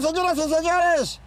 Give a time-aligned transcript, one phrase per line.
[0.00, 1.20] Señoras y señores.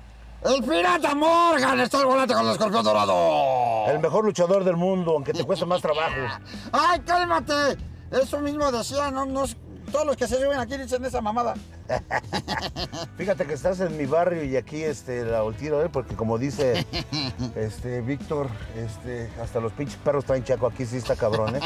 [0.44, 3.88] El pirata Morgan está al volante con el escorpión dorado.
[3.88, 6.16] El mejor luchador del mundo, aunque te cueste más trabajo.
[6.72, 7.78] Ay, cálmate.
[8.12, 9.46] Eso mismo decía, no, no,
[9.92, 11.56] todos los que se suben aquí dicen esa mamada.
[13.18, 15.90] Fíjate que estás en mi barrio y aquí este, la tiro, ¿eh?
[15.90, 16.86] porque como dice
[17.56, 21.60] este, Víctor, este, hasta los pinches perros traen chaco, aquí sí está cabrón, ¿eh?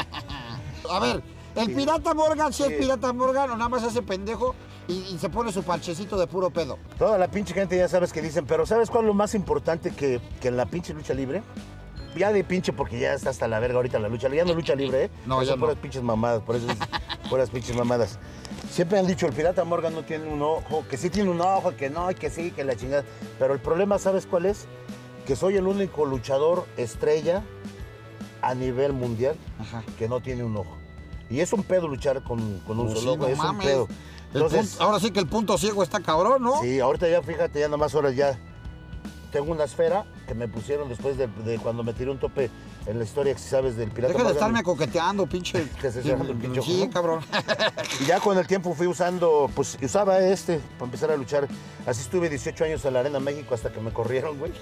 [0.90, 1.22] A ver,
[1.54, 4.54] el pirata Morgan sí, es pirata Morgan o nada más hace pendejo
[4.88, 6.78] y, se pone su parchecito de puro pedo.
[6.98, 9.90] Toda la pinche gente ya sabes que dicen, pero ¿sabes cuál es lo más importante
[9.92, 11.42] que, que en la pinche lucha libre?
[12.16, 14.44] Ya de pinche porque ya está hasta la verga ahorita la lucha libre.
[14.44, 15.10] Ya no lucha libre, ¿eh?
[15.26, 15.66] No, ya son no.
[15.66, 16.76] puras pinches mamadas, por eso es
[17.30, 18.18] puras pinches mamadas.
[18.70, 21.74] Siempre han dicho, el pirata Morgan no tiene un ojo, que sí tiene un ojo,
[21.76, 23.04] que no, que sí, que la chingada.
[23.38, 24.66] Pero el problema, ¿sabes cuál es?
[25.26, 27.42] Que soy el único luchador estrella
[28.42, 29.82] a nivel mundial Ajá.
[29.98, 30.83] que no tiene un ojo.
[31.34, 33.58] Y es un pedo luchar con, con un Pues solo sí, ojo, no es un
[33.58, 33.88] pedo.
[34.32, 36.60] El punto- ahora sí que el punto ciego está cabrón, ¿no?
[36.62, 38.38] Sí, ahorita ya fíjate, ya nomás horas ya.
[39.32, 42.50] Tengo una esfera que me pusieron después de, de cuando me tiré un tope
[42.86, 44.12] en la historia, que si sabes, del pirata.
[44.12, 45.68] Deja de estarme coqueteando, pinche.
[45.80, 47.20] Que se pinche Sí, cabrón.
[48.00, 51.48] Y ya con el tiempo fui usando, pues usaba este para empezar a luchar.
[51.84, 54.52] Así estuve 18 años en la Arena México hasta que me corrieron, güey.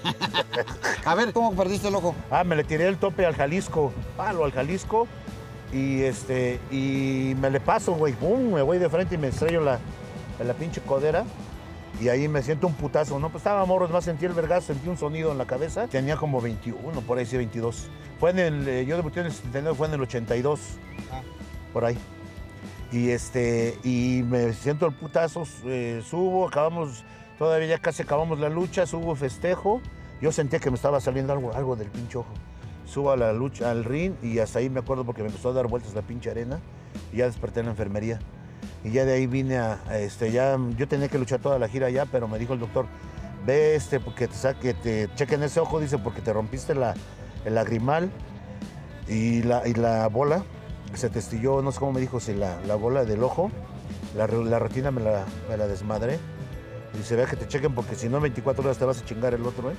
[1.05, 2.15] A ver, ¿cómo perdiste el ojo?
[2.31, 5.07] Ah, me le tiré el tope al Jalisco, palo al Jalisco.
[5.73, 8.13] Y este, y me le paso, güey.
[8.13, 9.79] Pum, me voy de frente y me estrello la,
[10.39, 11.25] en la pinche codera.
[11.99, 13.29] Y ahí me siento un putazo, ¿no?
[13.29, 15.87] Pues estaba morros, más sentí el vergazo, sentí un sonido en la cabeza.
[15.87, 17.87] Tenía como 21, por ahí sí, 22.
[18.19, 20.59] Fue en el, eh, yo debuté en el 79, fue en el 82,
[21.71, 21.97] por ahí.
[22.91, 27.03] Y este, y me siento el putazo, eh, subo, acabamos,
[27.39, 29.81] todavía ya casi acabamos la lucha, subo festejo.
[30.21, 32.33] Yo sentía que me estaba saliendo algo, algo del pinche ojo.
[32.85, 35.53] Subo a la lucha, al ring y hasta ahí me acuerdo porque me empezó a
[35.53, 36.59] dar vueltas la pinche arena
[37.11, 38.19] y ya desperté en la enfermería.
[38.83, 41.89] Y ya de ahí vine a, este, ya, yo tenía que luchar toda la gira
[41.89, 42.85] ya, pero me dijo el doctor,
[43.45, 46.93] ve este, porque te saque, te chequen ese ojo, dice, porque te rompiste la,
[47.45, 48.11] el lagrimal
[49.07, 50.43] y la, y la bola,
[50.93, 53.51] se te estilló, no sé cómo me dijo, si la, la bola del ojo,
[54.15, 56.19] la, la retina me la, me la desmadré.
[56.93, 59.05] Y dice, ve que te chequen porque si no en 24 horas te vas a
[59.05, 59.75] chingar el otro, ¿eh?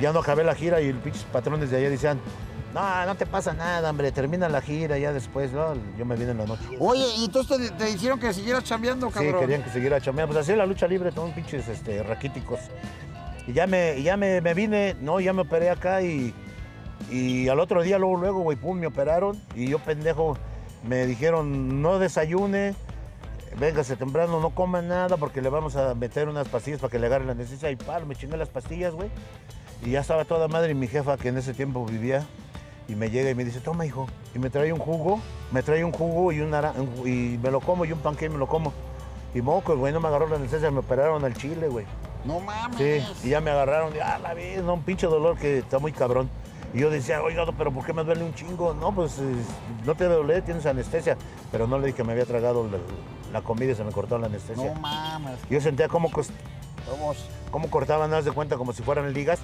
[0.00, 2.18] Ya no acabé la gira y los pinches patrones de allá decían,
[2.74, 5.74] no, no te pasa nada, hombre, termina la gira ya después, ¿no?
[5.96, 6.62] Yo me vine en la noche.
[6.78, 9.40] Oye, ¿y entonces te, te hicieron que siguieras chambeando, Sí, cabrón?
[9.40, 10.34] querían que siguiera chambeando.
[10.34, 12.60] Pues así es la lucha libre, todos pinches este, raquíticos.
[13.46, 16.34] Y ya me, ya me, me vine, no, ya me operé acá y,
[17.10, 19.40] y al otro día, luego, luego, güey, pum, me operaron.
[19.54, 20.36] Y yo, pendejo,
[20.86, 22.74] me dijeron, no desayune,
[23.58, 27.06] véngase temprano, no coma nada porque le vamos a meter unas pastillas para que le
[27.06, 27.70] agarre la necesidad.
[27.70, 29.10] Y palo, me chingué las pastillas, güey.
[29.84, 32.26] Y ya estaba toda madre y mi jefa, que en ese tiempo vivía,
[32.88, 34.06] y me llega y me dice, toma, hijo.
[34.34, 35.20] Y me trae un jugo,
[35.52, 36.54] me trae un jugo y, un
[37.04, 38.72] y me lo como, y un panque y me lo como.
[39.34, 41.84] Y moco, güey, no me agarró la anestesia, me operaron al chile, güey.
[42.24, 42.78] No mames.
[42.78, 45.78] Sí, y ya me agarraron, y, ah, la vez, no, un pinche dolor que está
[45.78, 46.30] muy cabrón.
[46.74, 48.74] Y yo decía, oiga, pero ¿por qué me duele un chingo?
[48.74, 49.18] No, pues
[49.84, 51.16] no te doler, tienes anestesia.
[51.50, 52.78] Pero no le dije que me había tragado la,
[53.32, 54.74] la comida y se me cortó la anestesia.
[54.74, 55.38] No mames.
[55.48, 56.10] Yo sentía cómo,
[57.50, 59.38] cómo cortaban, haz de cuenta, como si fueran ligas.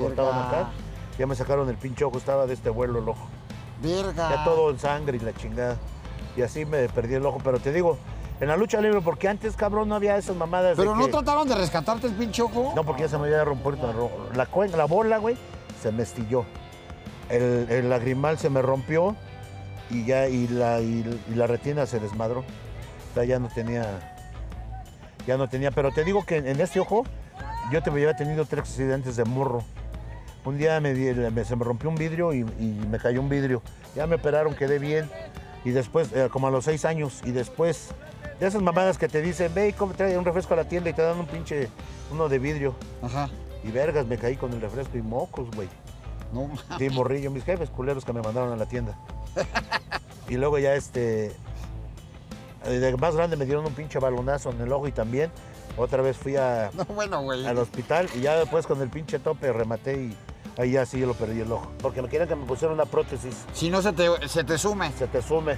[0.00, 0.70] Cortaban acá.
[1.18, 3.26] Ya me sacaron el pinche ojo, estaba de este vuelo el ojo.
[3.82, 4.30] Verga.
[4.30, 5.76] Ya todo en sangre y la chingada.
[6.36, 7.38] Y así me perdí el ojo.
[7.44, 7.98] Pero te digo,
[8.40, 10.76] en la lucha libre, porque antes, cabrón, no había esas mamadas.
[10.76, 12.72] de Pero no que- trataron de rescatarte el pinche ojo.
[12.74, 13.76] No, porque ya se me había rompido
[14.34, 15.36] la, cuen- la bola, güey,
[15.84, 16.46] se me estilló.
[17.28, 19.16] El, lagrimal se me rompió
[19.90, 22.42] y ya y la, retina se desmadró.
[23.14, 24.16] O ya no tenía,
[25.26, 25.70] ya no tenía.
[25.70, 27.04] Pero te digo que en, en este ojo
[27.70, 29.62] yo te había tenido tres accidentes de morro.
[30.46, 33.60] Un día me, me- se me rompió un vidrio y, me cayó un vidrio.
[33.94, 35.08] Ya me operaron, quedé bien.
[35.66, 37.90] Y después, eh, como a los seis años, y después
[38.40, 40.92] de esas mamadas que te dicen, ve y trae un refresco a la tienda y
[40.94, 41.68] te dan un pinche,
[42.10, 42.74] uno de vidrio.
[43.02, 43.28] Ajá.
[43.64, 45.68] Y vergas, me caí con el refresco y mocos, güey.
[46.32, 46.50] No.
[46.78, 48.96] Sí, morrillo, mis jefes culeros que me mandaron a la tienda.
[50.28, 51.32] Y luego ya este.
[52.64, 55.30] De más grande me dieron un pinche balonazo en el ojo y también.
[55.76, 57.44] Otra vez fui a- No, bueno, güey.
[57.46, 60.16] al hospital y ya después con el pinche tope rematé y
[60.56, 61.70] ahí ya sí yo lo perdí el ojo.
[61.82, 64.92] Porque me querían que me pusieran una prótesis, Si no se te, se te sume.
[64.92, 65.56] se te sume.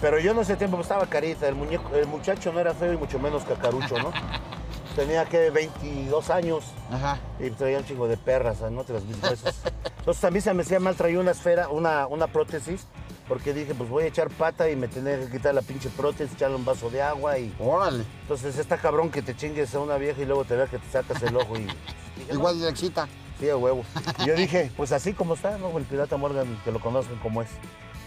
[0.00, 2.96] Pero yo en ese tiempo estaba carita, el, muñeco, el muchacho no era feo y
[2.96, 4.10] mucho menos cacarucho, ¿no?
[4.94, 6.64] Tenía que 22 años.
[6.90, 7.18] Ajá.
[7.40, 8.84] Y traía un chingo de perras, ¿no?
[8.84, 9.54] Tras mis huesos.
[9.98, 12.86] Entonces también se me hacía mal, traía una esfera, una, una prótesis,
[13.28, 16.34] porque dije, pues voy a echar pata y me tenía que quitar la pinche prótesis,
[16.34, 17.54] echarle un vaso de agua y...
[17.58, 18.04] Órale.
[18.22, 20.90] Entonces está cabrón que te chingues a una vieja y luego te vea que te
[20.90, 21.60] sacas el ojo y...
[21.60, 21.76] dije,
[22.32, 23.08] Igual le excita.
[23.40, 23.84] Sí, a huevo.
[24.18, 25.76] Y yo dije, pues así como está, ¿no?
[25.78, 27.48] El pirata Morgan, que lo conozcan como es.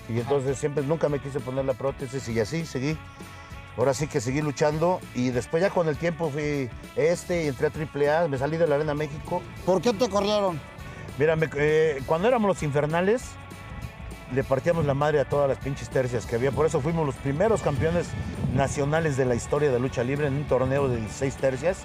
[0.08, 2.98] Y entonces siempre, nunca me quise poner la prótesis y así seguí.
[3.78, 7.68] Ahora sí que seguí luchando y después ya con el tiempo fui este y entré
[7.68, 9.42] a AAA, me salí de la Arena México.
[9.66, 10.60] ¿Por qué te corrieron?
[11.18, 13.24] Mira, me- eh, cuando éramos los infernales,
[14.34, 16.52] le partíamos la madre a todas las pinches tercias que había.
[16.52, 18.08] Por eso fuimos los primeros campeones
[18.54, 21.78] nacionales de la historia de lucha libre en un torneo de 16 tercias,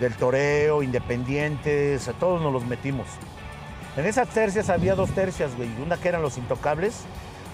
[0.00, 3.06] del toreo, independientes, a todos nos los metimos.
[3.96, 5.68] En esas tercias había dos tercias, güey.
[5.80, 7.02] Una que eran los intocables,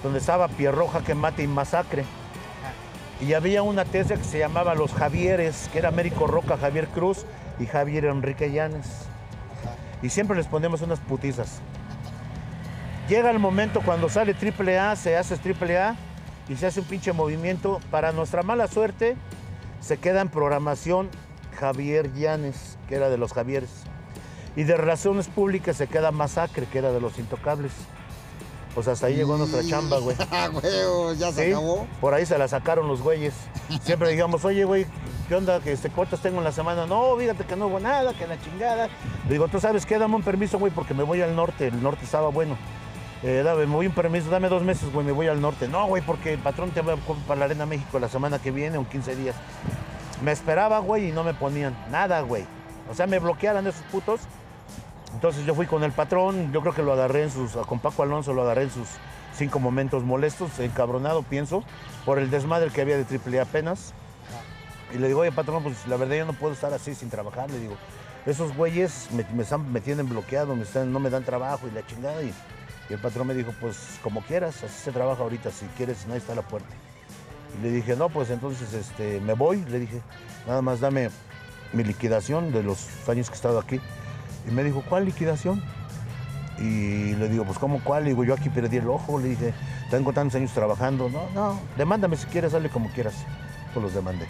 [0.03, 2.05] donde estaba Pierroja, que mate y masacre.
[3.21, 7.27] Y había una tercia que se llamaba Los Javieres, que era Américo Roca, Javier Cruz
[7.59, 8.87] y Javier Enrique Llanes.
[10.03, 11.61] Y siempre les ponemos unas putizas.
[13.09, 15.97] Llega el momento cuando sale AAA, se hace AAA
[16.49, 17.81] y se hace un pinche movimiento.
[17.91, 19.17] Para nuestra mala suerte,
[19.81, 21.11] se queda en programación
[21.59, 23.83] Javier Llanes, que era de los Javieres.
[24.57, 27.73] Y de Relaciones Públicas se queda Masacre, que era de los Intocables.
[28.75, 30.17] Pues hasta ahí llegó nuestra chamba, güey.
[30.31, 31.87] Ah, güey, ya se Sí, acabó.
[32.01, 33.35] Por ahí se la sacaron los güeyes.
[33.83, 34.87] Siempre digamos, oye, güey,
[35.29, 35.61] ¿qué onda?
[35.61, 36.87] ¿Que este, ¿Cuántas tengo en la semana?
[36.87, 38.87] No, fíjate que no hubo nada, que la chingada.
[39.27, 41.67] Le digo, tú sabes qué, dame un permiso, güey, porque me voy al norte.
[41.69, 42.57] El norte estaba bueno.
[43.23, 45.69] Eh, dame, me voy un permiso, dame dos meses, güey, me voy al norte.
[45.69, 46.97] No, güey, porque el patrón te va
[47.27, 49.35] para la Arena México la semana que viene o en 15 días.
[50.23, 52.45] Me esperaba, güey, y no me ponían nada, güey.
[52.91, 54.21] O sea, me bloquearan esos putos.
[55.15, 58.03] Entonces yo fui con el patrón, yo creo que lo agarré en sus, con Paco
[58.03, 58.89] Alonso lo agarré en sus
[59.35, 61.65] cinco momentos molestos, encabronado, pienso,
[62.05, 63.93] por el desmadre que había de triple apenas.
[64.95, 67.51] Y le digo, oye, patrón, pues la verdad yo no puedo estar así sin trabajar.
[67.51, 67.75] Le digo,
[68.27, 72.23] esos güeyes me, están- me tienen bloqueado, no me dan trabajo y la chingada.
[72.23, 72.33] Y,
[72.89, 76.19] y el patrón me dijo, pues como quieras, así se trabaja ahorita, si quieres, ahí
[76.19, 76.69] está la puerta.
[77.59, 79.65] Y le dije, no, pues entonces este, me voy.
[79.67, 80.01] Le dije,
[80.47, 81.11] nada más dame
[81.73, 83.81] mi liquidación de los años que he estado aquí.
[84.49, 85.63] Y me dijo, ¿cuál liquidación?
[86.59, 88.05] Y le digo, pues ¿cómo cuál?
[88.05, 89.19] Le digo, yo aquí perdí el ojo.
[89.19, 89.55] Le dije,
[89.91, 91.09] tengo tantos años trabajando.
[91.09, 93.15] No, no, demándame si quieres, dale como quieras.
[93.73, 94.27] Pues los demandé.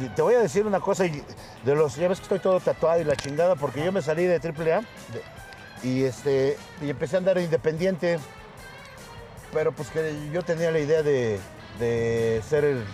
[0.00, 1.22] Y te voy a decir una cosa, y
[1.64, 4.24] de los, ya ves que estoy todo tatuado y la chingada, porque yo me salí
[4.24, 8.18] de AAA de- y, este, y empecé a andar independiente.
[9.52, 11.40] Pero pues que yo tenía la idea de,
[11.80, 12.84] de ser el,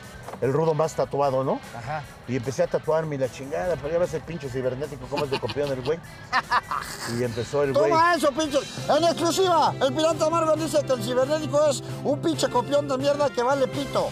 [0.40, 1.60] el rudo más tatuado, ¿no?
[1.76, 2.02] Ajá.
[2.26, 5.30] Y empecé a tatuarme y la chingada, pero ya ves el pinche cibernético, cómo es
[5.30, 5.98] de copión el güey.
[7.18, 7.90] Y empezó el güey.
[7.90, 8.58] Toma eso, pinche.
[8.88, 13.28] En exclusiva, el pirata Marvel dice que el cibernético es un pinche copión de mierda
[13.28, 14.08] que vale pito.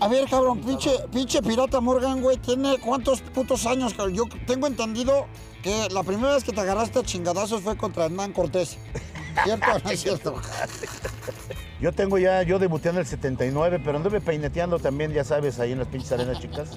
[0.00, 4.14] A ver, cabrón, pinche, pinche pirata Morgan, güey, tiene cuántos putos años, cabrón?
[4.14, 5.26] Yo tengo entendido
[5.62, 8.78] que la primera vez que te agarraste a chingadazos fue contra Hernán Cortés.
[9.44, 10.34] ¿Cierto o no es cierto?
[11.80, 15.70] Yo tengo ya, yo debuté en el 79, pero anduve peineteando también, ya sabes, ahí
[15.70, 16.70] en las pinches arenas chicas,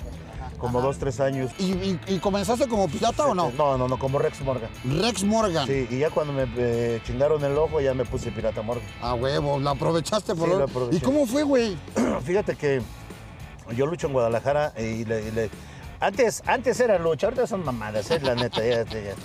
[0.60, 1.50] como dos, tres años.
[1.58, 3.52] ¿Y, y- y comenzaste como pirata o no?
[3.58, 4.70] No, no, no, como Rex Morgan.
[4.86, 5.66] Rex Morgan.
[5.66, 8.86] Sí, y ya cuando me eh, chingaron el ojo, ya me puse Pirata Morgan.
[9.02, 10.98] A huevo, la aprovechaste por Sí, lo- la aproveché.
[10.98, 11.76] ¿Y cómo fue, güey?
[12.24, 12.84] Fíjate que
[13.76, 15.50] yo lucho en Guadalajara y le, y le-
[16.00, 18.60] antes, antes era lucha, ahorita son mamadas, es la neta.
[18.64, 19.16] Ya, ya,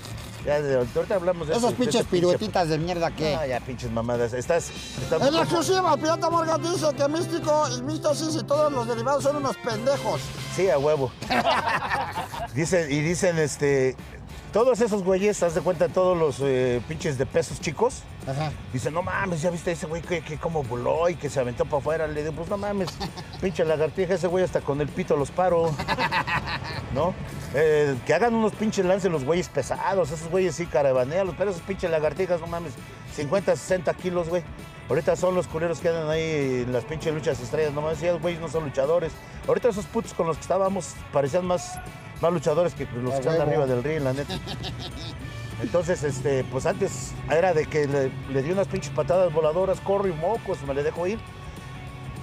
[0.47, 0.57] ya,
[0.97, 3.35] ahorita hablamos de Esas eso, pinches piruetitas de mierda que.
[3.35, 4.33] Ah, ya pinches mamadas.
[4.33, 4.71] Estás.
[5.03, 9.23] estás- En la exclusiva, pirata Morgan dice que Místico y Místasis y todos los derivados
[9.25, 10.21] son unos pendejos.
[10.55, 11.11] Sí, a huevo.
[12.55, 13.97] Dicen, y dicen, este.
[14.57, 18.01] Todos esos güeyes, haz de cuenta, todos los eh, pinches de pesos chicos.
[18.27, 18.51] Ajá.
[18.73, 21.67] Dicen, no mames, ya viste ese güey que, que como voló y que se aventó
[21.67, 22.07] para afuera.
[22.07, 22.89] Le digo, pues no mames,
[23.43, 25.75] pinche lagartija, ese güey hasta con el pito los paro.
[26.95, 27.13] ¿No?
[27.53, 31.61] Eh, que hagan unos pinches lances los güeyes pesados, esos güeyes sí carabanealos, pero esos
[31.61, 32.73] pinches lagartijas, no mames,
[33.15, 34.43] 50, 60 kilos, güey.
[34.89, 38.23] Ahorita son los culeros que andan ahí en las pinches luchas estrellas, no mames, esos
[38.23, 39.13] güeyes no son luchadores.
[39.47, 41.79] Ahorita esos putos con los que estábamos parecían más,
[42.21, 43.43] más luchadores que los que están huevo.
[43.43, 44.39] arriba del ring, la neta.
[45.63, 50.07] Entonces, este, pues antes era de que le, le di unas pinches patadas voladoras, corro
[50.07, 51.19] y mocos, me le dejo ir.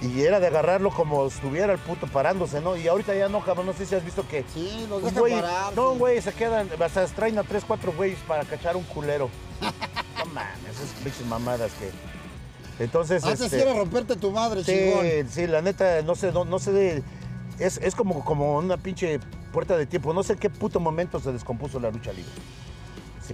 [0.01, 2.75] Y era de agarrarlo como estuviera el puto parándose, ¿no?
[2.75, 4.43] Y ahorita ya no, cabrón, no sé si has visto que...
[4.53, 5.73] Sí, los dejan güey- parar.
[5.75, 5.99] no, sí.
[5.99, 9.29] güey, se quedan, hasta traen a tres, cuatro güeyes para cachar un culero.
[10.17, 11.89] no mames, esas pinches mamadas que...
[12.83, 15.03] Entonces, Antes este, quiere romperte tu madre, chingón.
[15.03, 17.03] Sí, sí, la neta, no sé, no, no sé de.
[17.59, 19.19] Es, es como, como una pinche
[19.53, 20.13] puerta de tiempo.
[20.13, 22.31] No sé qué puto momento se descompuso la lucha libre.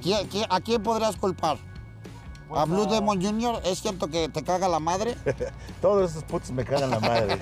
[0.03, 1.57] ¿Quién- quién- ¿A quién podrías culpar?
[2.55, 3.61] ¿A Blue Demon Jr.?
[3.65, 5.15] ¿Es cierto que te caga la madre?
[5.81, 7.39] Todos esos putos me cagan la madre.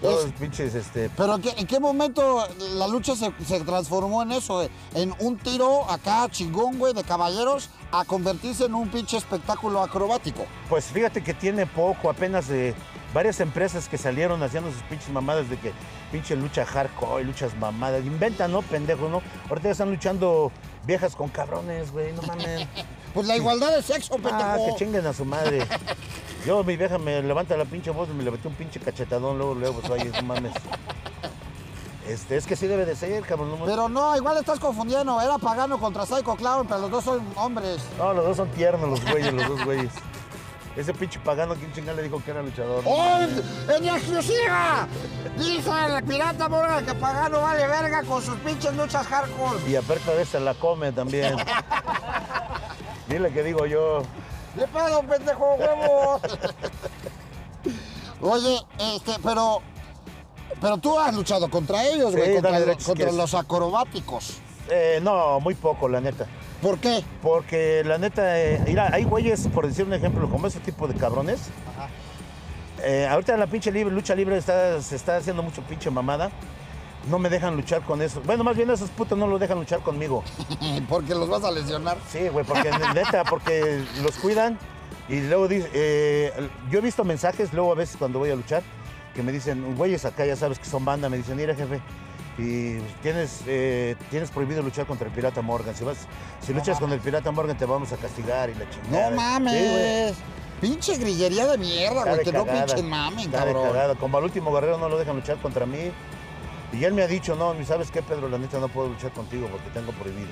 [0.00, 1.08] Todos los pinches, este.
[1.16, 2.44] ¿Pero qué- en qué momento
[2.74, 4.62] la lucha se, se transformó en eso?
[4.62, 4.70] eh?
[4.94, 10.44] En un tiro acá chingón, güey, de caballeros, a convertirse en un pinche espectáculo acrobático.
[10.68, 12.74] Pues fíjate que tiene poco, apenas de
[13.14, 15.72] varias empresas que salieron haciendo sus pinches mamadas de que
[16.10, 18.04] pinche lucha hardcore, luchas mamadas.
[18.04, 18.62] Inventan, ¿no?
[18.62, 19.22] Pendejo, ¿no?
[19.48, 20.50] Ahorita ya están luchando
[20.86, 22.66] viejas con cabrones, güey, no mames.
[23.12, 24.66] Pues la igualdad de sexo, Ah, pendejo.
[24.74, 25.66] que chinguen a su madre.
[26.46, 29.54] Yo, mi vieja me levanta la pinche voz y me levanté un pinche cachetadón luego,
[29.54, 30.52] luego, pues oye, no mames.
[32.08, 33.50] Este, es que sí debe de ser, cabrón.
[33.58, 35.20] No, Pero no, igual estás confundiendo.
[35.20, 37.78] Era Pagano contra Psycho Clown, pero los dos son hombres.
[37.98, 39.92] no, los dos son tiernos los güeyes, los dos güeyes.
[40.76, 42.82] Ese pinche pagano, ¿quién chingada le dijo que era luchador?
[42.86, 43.18] ¡Oh!
[43.76, 44.88] ¡En exclusiva!
[45.36, 49.70] Dice el pirata Morgan que Pagano vale verga con sus pinches luchas hardcore.
[49.70, 51.36] Y aparte de esa la come también.
[53.08, 54.02] Dile que digo yo.
[54.56, 56.20] ¡Le pedo, pendejo, huevo!
[58.22, 59.60] Oye, este, pero.
[60.60, 64.38] Pero tú has luchado contra ellos, Sí, güey, contra, lo- contra los acrobáticos.
[64.70, 66.26] Eh, no, muy poco, la neta.
[66.62, 67.04] ¿Por qué?
[67.20, 70.94] Porque la neta, eh, mira, hay güeyes, por decir un ejemplo, como ese tipo de
[70.94, 71.50] cabrones.
[72.84, 76.30] Eh, ahorita en la pinche libre, lucha libre está, se está haciendo mucho pinche mamada.
[77.10, 78.22] No me dejan luchar con eso.
[78.24, 80.22] Bueno, más bien esos putos no lo dejan luchar conmigo.
[80.88, 81.98] Porque los vas a lesionar.
[82.08, 84.56] Sí, güey, porque neta, porque los cuidan
[85.08, 88.62] y luego dice, eh, yo he visto mensajes luego a veces cuando voy a luchar
[89.14, 91.80] que me dicen, güeyes acá ya sabes que son banda, me dicen, mira jefe,
[92.38, 95.74] y tienes, eh, tienes prohibido luchar contra el pirata Morgan.
[95.74, 95.98] Si vas,
[96.40, 99.10] si luchas con el pirata Morgan te vamos a castigar y la chingada.
[99.10, 100.14] No mames.
[100.60, 102.24] Pinche grillería de mierda, güey.
[102.24, 103.64] Que no cagada, pinche mamen, cabrón.
[103.64, 103.94] cagada.
[103.96, 105.90] Como al último guerrero no lo dejan luchar contra mí.
[106.72, 109.46] Y él me ha dicho, no, sabes qué, Pedro, la neta no puedo luchar contigo
[109.50, 110.30] porque tengo prohibido.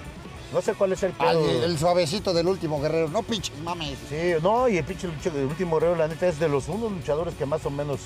[0.53, 3.09] No sé cuál es el el suavecito del último guerrero.
[3.09, 3.99] No pinches mames.
[4.09, 7.35] Sí, no, y el pinche el último guerrero, la neta, es de los unos luchadores
[7.35, 8.01] que más o menos,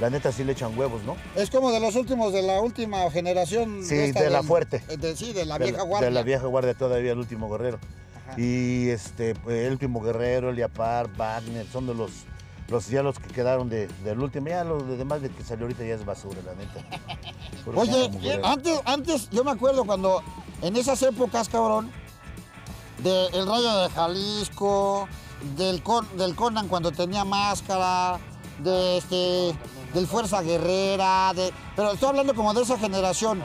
[0.00, 1.16] la neta, sí le echan huevos, ¿no?
[1.36, 3.84] Es como de los últimos de la última generación.
[3.84, 4.78] Sí, de la del- fuerte.
[4.98, 6.08] de- sí, de la De vieja guardia.
[6.08, 7.78] De la vieja guardia todavía, el último guerrero.
[8.26, 8.40] Ajá.
[8.40, 12.10] Y este, pues, el último guerrero, Eliapar, Wagner, son de los,
[12.68, 14.48] los ya los que quedaron de, del último.
[14.48, 16.84] Ya los demás de que salió ahorita ya es basura, la neta.
[17.74, 18.10] Oye,
[18.42, 20.22] antes, antes, yo me acuerdo cuando
[20.62, 21.90] en esas épocas, cabrón,
[23.02, 25.08] del Rayo de Jalisco,
[25.56, 25.82] del,
[26.16, 28.18] del Conan cuando tenía máscara,
[28.60, 29.52] de este,
[29.94, 33.42] del Fuerza Guerrera, de, pero estoy hablando como de esa generación.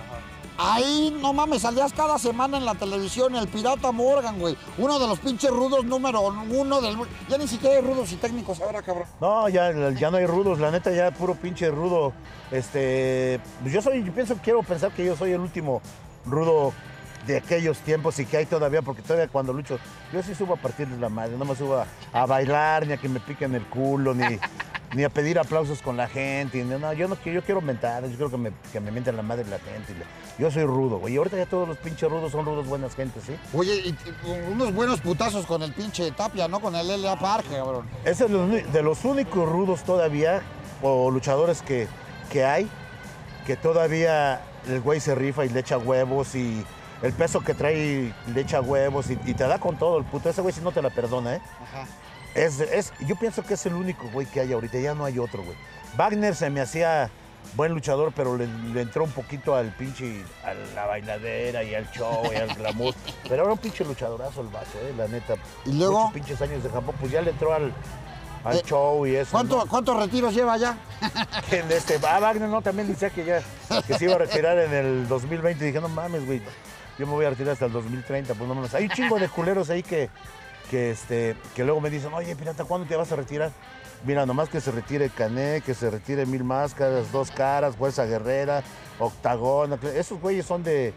[0.59, 4.57] Ahí, no mames, salías cada semana en la televisión el Pirata Morgan, güey.
[4.79, 6.97] Uno de los pinches rudos número uno del...
[7.29, 9.05] Ya ni siquiera hay rudos y técnicos ahora, cabrón.
[9.21, 12.11] No, ya, ya no hay rudos, la neta ya puro pinche rudo.
[12.49, 15.79] Este, pues yo soy, yo pienso, quiero pensar que yo soy el último
[16.25, 16.73] rudo
[17.27, 19.77] de aquellos tiempos y que hay todavía, porque todavía cuando lucho,
[20.11, 22.93] yo sí subo a partir de la madre, no me subo a, a bailar, ni
[22.93, 24.23] a que me piquen el culo, ni,
[24.93, 26.63] ni a pedir aplausos con la gente.
[26.63, 29.21] no, yo no quiero, yo quiero mentar, yo quiero que me, que me mienten la
[29.21, 29.93] madre la gente.
[30.39, 31.13] Yo soy rudo, güey.
[31.15, 33.35] Y ahorita ya todos los pinches rudos son rudos buenas gentes, ¿sí?
[33.53, 36.59] Oye, y, y unos buenos putazos con el pinche Tapia, ¿no?
[36.59, 37.17] Con el L.A.
[37.19, 37.85] Park, cabrón.
[38.05, 40.41] Es de los, uni- de los únicos rudos todavía,
[40.81, 41.87] o luchadores que,
[42.31, 42.69] que hay,
[43.45, 46.63] que todavía el güey se rifa y le echa huevos y
[47.01, 50.29] el peso que trae le echa huevos y, y te da con todo el puto.
[50.29, 51.41] Ese güey si no te la perdona, ¿eh?
[51.61, 51.85] Ajá.
[52.37, 55.19] Es, es, yo pienso que es el único güey que hay ahorita, ya no hay
[55.19, 55.57] otro, güey.
[55.97, 57.09] Wagner se me hacía
[57.55, 61.89] buen luchador, pero le, le entró un poquito al pinche, a la bailadera y al
[61.91, 62.93] show y al glamour.
[63.27, 65.35] Pero era un pinche luchadorazo el vato, eh, la neta.
[65.65, 67.73] Y luego- Muchos pinches años de Japón, pues ya le entró al,
[68.43, 69.31] al Eh, show y eso.
[69.31, 69.65] ¿Cuánto- ¿no?
[69.65, 70.77] ¿Cuántos retiros lleva ya?
[71.51, 73.41] En este, ah, Wagner no, también decía que ya
[73.87, 75.65] que se iba a retirar en el 2020.
[75.65, 76.41] Dije, no mames, güey,
[76.99, 78.33] yo me voy a retirar hasta el 2030.
[78.35, 78.73] Pues no mames.
[78.75, 80.09] Hay un chingo de culeros ahí que,
[80.69, 83.51] que, este, que luego me dicen, oye, pirata, ¿cuándo te vas a retirar?
[84.05, 88.61] Mira, nomás que se retire Cané, que se retire Mil Máscaras, Dos Caras, Fuerza Guerrera,
[88.99, 89.79] Octagón.
[89.95, 90.93] Esos güeyes son de,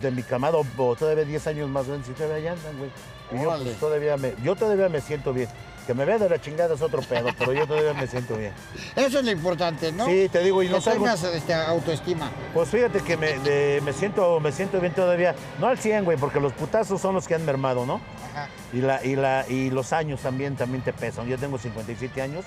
[0.00, 2.90] de mi camado, o todavía 10 años más grandes y todavía andan, güey.
[3.32, 5.48] Y yo, pues, todavía me, yo todavía me siento bien.
[5.86, 8.52] Que me vea de la chingada es otro pedo, pero yo todavía me siento bien.
[8.94, 10.06] Eso es lo importante, ¿no?
[10.06, 11.04] Sí, te digo, y que no salgo.
[11.04, 12.30] tengas este, autoestima.
[12.54, 15.34] Pues fíjate que me, de- me siento, me siento bien todavía.
[15.58, 18.00] No al 100, güey, porque los putazos son los que han mermado, ¿no?
[18.32, 18.48] Ajá.
[18.72, 21.26] Y, la, y, la, y los años también, también te pesan.
[21.26, 22.44] Yo tengo 57 años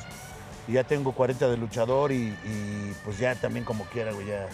[0.68, 4.48] y ya tengo 40 de luchador y, y, pues ya también como quiera, güey, ya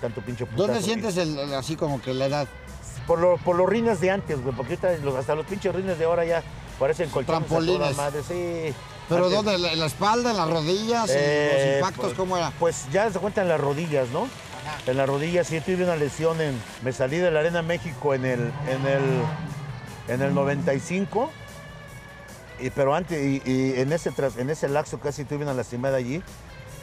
[0.00, 0.66] tanto pinche putazo.
[0.68, 2.48] ¿Dónde sientes el, el- así como que la edad?
[3.06, 4.78] Por, lo- por los rines de antes, güey, porque
[5.18, 6.42] hasta los pinches rines de ahora ya
[6.78, 7.46] parecen colchones.
[7.48, 7.96] Trampolines.
[7.96, 8.74] Madre, sí.
[9.08, 9.72] ¿Pero Antes- dónde?
[9.72, 12.04] ¿En la espalda, en las rodillas, Eh, los impactos?
[12.06, 12.50] pues- ¿Cómo era?
[12.58, 14.26] Pues ya se cuenta en las rodillas, ¿no?
[14.86, 16.58] En las rodillas, sí, tuve una lesión en.
[16.82, 18.40] Me salí de la Arena México en el.
[18.68, 19.02] en el.
[20.08, 21.30] En el 95.
[22.60, 25.96] Y, pero antes, y, y en ese tras- en ese lapso casi tuve una lastimada
[25.96, 26.22] allí.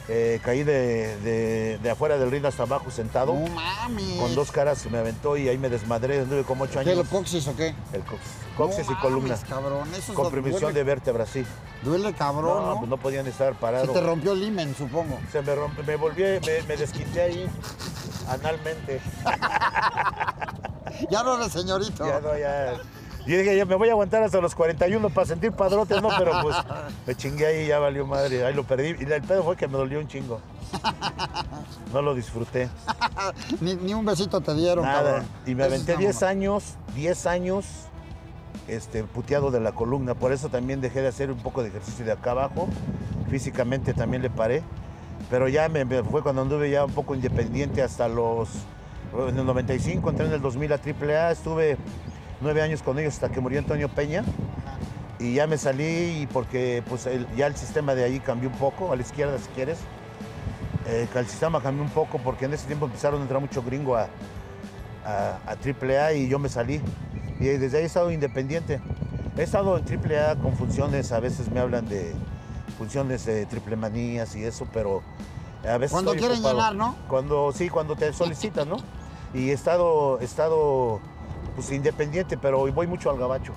[0.10, 3.34] Eh, caí de, de- de afuera del ring hasta abajo sentado.
[3.34, 4.16] No mames.
[4.22, 6.96] Con dos caras se me aventó y ahí me desmadré, anduve como ocho ¿Qué, años.
[6.96, 7.76] lo coxis o qué?
[7.92, 9.38] El coxis, coxis No y columna.
[9.50, 11.46] cabrón, eso duele, de vértebras, sí.
[11.84, 12.78] Duele cabrón, No, ¿no?
[12.78, 13.92] pues no podían estar Se parados.
[13.94, 15.20] te rompió el himen, supongo.
[15.32, 17.50] Se me rompe, me volví, me, me desquité ahí
[18.30, 19.02] analmente.
[21.12, 22.06] Ya no eres señorito.
[22.08, 22.74] Ya no, ya.
[23.28, 26.08] Y dije, ya me voy a aguantar hasta los 41 para sentir padrote, ¿no?
[26.18, 26.56] Pero pues
[27.06, 28.46] me chingué ahí y ya valió madre.
[28.46, 28.96] Ahí lo perdí.
[28.98, 30.40] Y el pedo fue que me dolió un chingo.
[31.94, 32.70] No lo disfruté.
[33.62, 35.04] ni, ni un besito te dieron, Nada.
[35.04, 35.28] cabrón.
[35.46, 36.30] Y me aventé está 10 mamá.
[36.32, 36.64] años,
[36.96, 37.66] 10 años
[38.70, 40.14] este, puteado de la columna.
[40.14, 42.70] Por eso también dejé de hacer un poco de ejercicio de acá abajo.
[43.30, 44.64] Físicamente también le paré.
[45.30, 48.48] Pero ya me, me fue cuando anduve ya un poco independiente hasta los...
[49.30, 51.78] En el 95, entré en el 2000 a AAA, estuve
[52.42, 54.24] nueve años con ellos hasta que murió Antonio Peña.
[55.20, 58.56] Y ya me salí y porque pues, el- ya el sistema de ahí cambió un
[58.58, 59.80] poco, a la izquierda si quieres.
[60.86, 63.96] Eh, el sistema cambió un poco porque en ese tiempo empezaron a entrar mucho gringo
[63.98, 64.08] a,
[65.06, 66.82] a, a AAA y yo me salí.
[67.40, 68.80] Y desde ahí he estado independiente.
[69.38, 72.14] He estado en AAA con funciones, a veces me hablan de
[72.78, 75.02] funciones de triple manías y eso, pero
[75.68, 76.56] a veces Cuando quieren ocupado.
[76.58, 76.96] llenar, ¿no?
[77.08, 78.78] Cuando, sí, cuando te solicitan, ¿no?
[79.34, 81.00] Y he estado, he estado
[81.58, 83.52] pues, independiente, pero voy mucho al gabacho.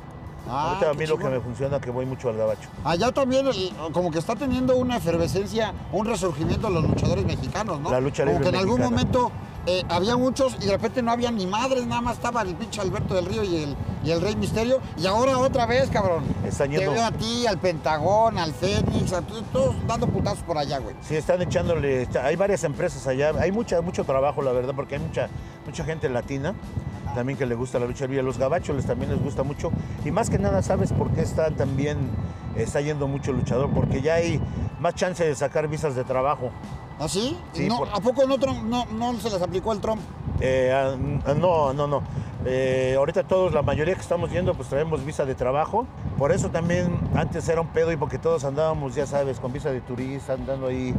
[0.48, 2.70] Ah, Ahorita a mí lo que me funciona es que voy mucho al gabacho.
[2.82, 7.78] Allá también el- como que está teniendo una efervescencia, un resurgimiento de los luchadores mexicanos,
[7.78, 7.90] ¿no?
[7.90, 9.30] La lucha Como libre que en algún momento
[9.66, 12.80] eh, había muchos y de repente no había ni madres, nada más estaba el pinche
[12.80, 14.80] Alberto del Río y el, y el Rey Misterio.
[14.96, 16.24] Y ahora otra vez, cabrón.
[16.46, 20.56] Están Te veo a ti, al Pentagón, al Fénix, a to- todos dando putazos por
[20.56, 20.96] allá, güey.
[21.02, 25.02] Sí, están echándole, hay varias empresas allá, hay mucha, mucho trabajo, la verdad, porque hay
[25.02, 25.28] mucha,
[25.66, 26.54] mucha gente latina
[27.14, 28.20] también que le gusta la lucha libre.
[28.20, 29.70] A los gabachos les también les gusta mucho.
[30.04, 31.98] Y más que nada, ¿sabes por qué está también,
[32.56, 33.70] está yendo mucho luchador?
[33.70, 34.40] Porque ya hay
[34.80, 36.50] más chance de sacar visas de trabajo.
[36.98, 37.36] ¿Ah, sí?
[37.52, 40.00] Sí, no, por- ¿A poco no, Trump- no, no se les aplicó el Trump?
[40.40, 42.02] Eh, ah, n- no, no, no.
[42.44, 45.86] Eh, ahorita todos, la mayoría que estamos yendo, pues traemos visa de trabajo.
[46.18, 49.70] Por eso también antes era un pedo y porque todos andábamos, ya sabes, con visa
[49.70, 50.94] de turista, andando ahí.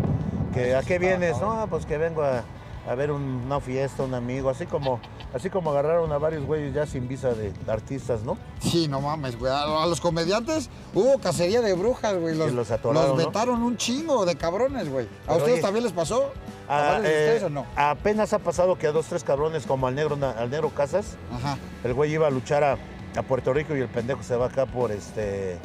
[0.53, 1.39] Que, ¿A qué vienes?
[1.39, 2.43] No, pues que vengo a,
[2.89, 4.99] a ver un- una fiesta, un amigo, así como,
[5.33, 8.37] así como agarraron a varios güeyes ya sin visa de artistas, ¿no?
[8.59, 9.51] Sí, no mames, güey.
[9.53, 12.35] A, los comediantes hubo cacería de brujas, güey.
[12.35, 13.15] Los, los atoraron, ¿no?
[13.15, 15.07] vetaron un chingo de cabrones, güey.
[15.27, 16.31] ¿A ustedes oye, también les pasó?
[16.67, 17.65] ¿A varios de eh, ustedes o no?
[17.75, 21.57] Apenas ha pasado que a dos, tres cabrones como al negro, al negro Casas, Ajá.
[21.83, 22.77] El güey iba a luchar a,
[23.15, 25.57] a Puerto Rico y el pendejo se va acá por este.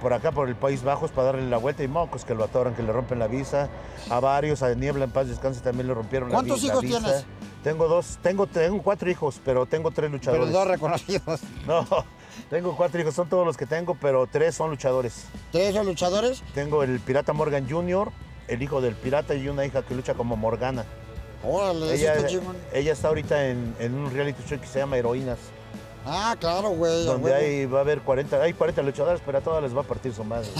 [0.00, 2.74] por acá, por el País Bajos, para darle la vuelta y mocos que lo atoran,
[2.74, 3.68] que le rompen la visa.
[4.10, 6.82] A varios, a Niebla en paz descanse también le rompieron la, vi- ¿Cuántos la hijos
[6.82, 6.98] visa.
[7.00, 7.24] tienes?
[7.64, 10.52] Tengo dos, tengo, tengo cuatro hijos, pero tengo tres Pero luchadores.
[10.52, 11.40] dos reconocidos.
[11.66, 11.86] No,
[12.50, 15.24] tengo cuatro hijos, son todos los que tengo, pero tres son luchadores.
[15.50, 16.42] ¿Tres son luchadores?
[16.54, 18.12] Tengo el pirata Morgan Jr.,
[18.48, 20.84] el hijo del pirata y una hija que lucha como Morgana.
[21.42, 22.14] Órale, Ella,
[22.72, 25.38] ella está ahorita en, en un reality show que se llama Heroínas.
[26.06, 27.06] Ah, claro, güey.
[27.06, 29.84] donde hay, va a haber 40, hay 40 luchadores, pero a todas les va a
[29.84, 30.48] partir su madre.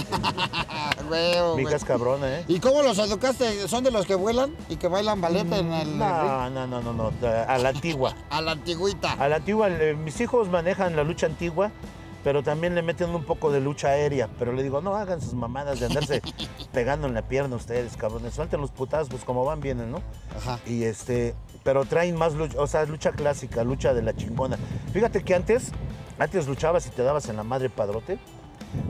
[1.07, 1.61] Güey.
[1.61, 2.45] hija es cabrona, ¿eh?
[2.47, 3.67] ¿Y cómo los educaste?
[3.67, 5.99] ¿Son de los que vuelan y que bailan ballet en el?
[5.99, 7.11] No, no, no, no, no,
[7.47, 8.15] a la antigua.
[8.31, 9.13] A la antigüita.
[9.13, 11.71] A la antigua, mis hijos manejan la lucha antigua,
[12.23, 14.27] pero también le meten un poco de lucha aérea.
[14.39, 16.23] Pero le digo, no hagan sus mamadas de andarse
[16.73, 18.33] pegando en la pierna ustedes, cabrones.
[18.33, 20.01] Suelten los putazos, pues como van, vienen, ¿no?
[20.35, 20.59] Ajá.
[20.65, 24.55] Y este, pero traen más lucha, o sea, lucha clásica, lucha de la chingona.
[24.93, 25.71] Fíjate que antes,
[26.19, 28.19] antes luchabas y te dabas en la madre padrote,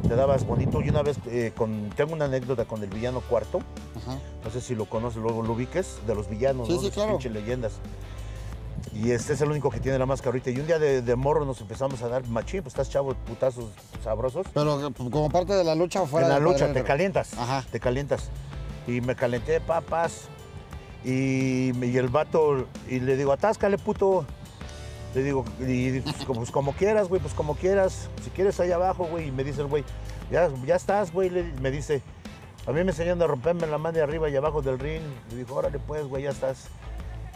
[0.05, 0.81] te dabas bonito.
[0.81, 3.59] Y una vez, eh, con, tengo una anécdota con el villano cuarto,
[3.95, 4.19] Ajá.
[4.43, 6.81] no sé si lo conoces, luego lo ubiques, de los villanos, Sí, ¿no?
[6.81, 7.11] sí, claro.
[7.11, 7.71] pinches leyendas.
[8.93, 10.49] Y este es el único que tiene la máscara ahorita.
[10.49, 13.69] Y un día de, de morro nos empezamos a dar machín, pues estás chavo, putazos
[14.03, 14.47] sabrosos.
[14.53, 17.35] Pero pues, como parte de la lucha fuera en la lucha, te calientas.
[17.37, 17.63] Ajá.
[17.71, 18.29] Te calientas.
[18.85, 20.27] Y me calenté papas.
[21.05, 24.25] Y, el vato, y le digo, atáscale, puto.
[25.13, 28.09] Le digo, y pues, como, pues, como quieras, güey, pues como quieras.
[28.23, 29.27] Si quieres allá abajo, güey.
[29.27, 29.83] Y me dice el güey,
[30.31, 31.29] ya, ya estás, güey.
[31.61, 32.01] Me dice,
[32.65, 35.03] a mí me enseñan a romperme la mano de arriba y abajo del ring.
[35.29, 36.69] Le digo, órale, pues, güey, ya estás.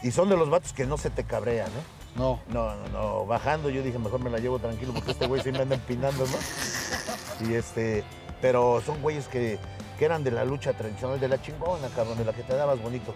[0.02, 2.00] Y son de los vatos que no se te cabrean, ¿eh?
[2.16, 2.40] No.
[2.48, 3.26] No, no, no.
[3.26, 6.26] Bajando yo dije, mejor me la llevo tranquilo porque este güey sí me anda empinando,
[6.26, 7.48] ¿no?
[7.48, 8.04] Y este,
[8.42, 9.60] pero son güeyes que,
[9.98, 12.82] que eran de la lucha tradicional, de la chingona, cabrón, de la que te dabas
[12.82, 13.14] bonito.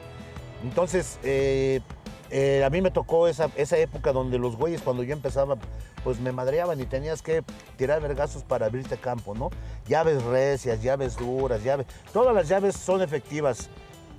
[0.64, 1.82] Entonces, eh,
[2.30, 5.58] eh, a mí me tocó esa, esa época donde los güeyes, cuando yo empezaba,
[6.04, 7.44] pues me madreaban y tenías que
[7.78, 9.52] tirar vergazos para abrirte campo, ¿no?
[9.88, 11.86] Llaves recias, llaves duras, llaves.
[12.12, 13.70] Todas las llaves son efectivas.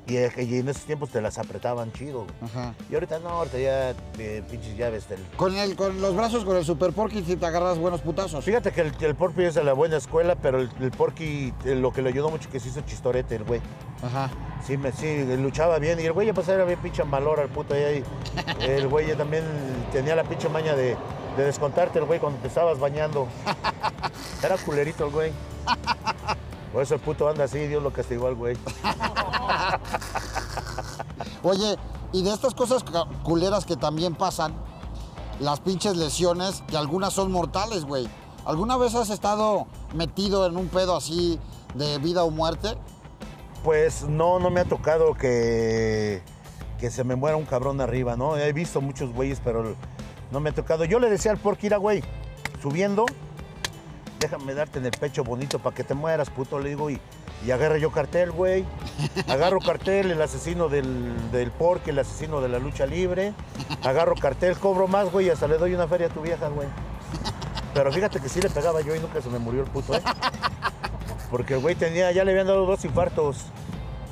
[0.07, 2.25] Y, y en esos tiempos te las apretaban chido.
[2.25, 2.35] güey.
[2.43, 2.75] Ajá.
[2.91, 5.19] Y ahorita no, ahorita ya eh, pinches llaves del...
[5.37, 8.45] Con, el, con los brazos, con el super porky, si te agarras buenos putazos.
[8.45, 11.75] Fíjate que el, el Porky es de la buena escuela, pero el, el Porky eh,
[11.75, 13.61] lo que le ayudó mucho que se hizo chistorete el güey.
[14.03, 14.31] Ajá.
[14.67, 15.99] Sí, me, sí, luchaba bien.
[16.01, 18.03] Y el güey ya pasaba era bien pinche malor al puto ahí.
[18.61, 19.45] El güey ya también
[19.93, 20.97] tenía la pinche maña de,
[21.37, 23.27] de descontarte el güey cuando te estabas bañando.
[24.43, 25.33] Era culerito el güey.
[26.75, 28.57] Por eso el puto anda así, Dios lo castigó al güey.
[31.45, 31.77] Oye,
[32.13, 32.85] y de estas cosas
[33.23, 34.53] culeras que también pasan,
[35.39, 38.09] las pinches lesiones, que algunas son mortales, güey.
[38.45, 41.39] ¿Alguna vez has estado metido en un pedo así
[41.75, 42.77] de vida o muerte?
[43.63, 46.25] Pues no, no me ha tocado que,
[46.81, 48.37] que se me muera un cabrón arriba, ¿no?
[48.37, 49.77] He visto muchos güeyes, pero
[50.33, 50.85] no me ha tocado.
[50.85, 52.03] Yo le decía al porquira, güey,
[52.61, 53.07] subiendo,
[54.21, 57.01] déjame darte en el pecho bonito para que te mueras, puto, le digo, y,
[57.47, 58.65] y agarro yo cartel, güey.
[59.29, 63.35] Agarro cartel, el asesino del, del porqui, el asesino de la lucha libre.
[63.83, 66.69] Agarro cartel, cobro más, güey, y hasta le doy una feria a tu vieja, güey.
[67.75, 70.03] Pero fíjate que sí le pegaba yo y nunca se me murió el puto, ¿eh?
[71.31, 73.39] Porque el güey tenía, ya le habían dado dos infartos.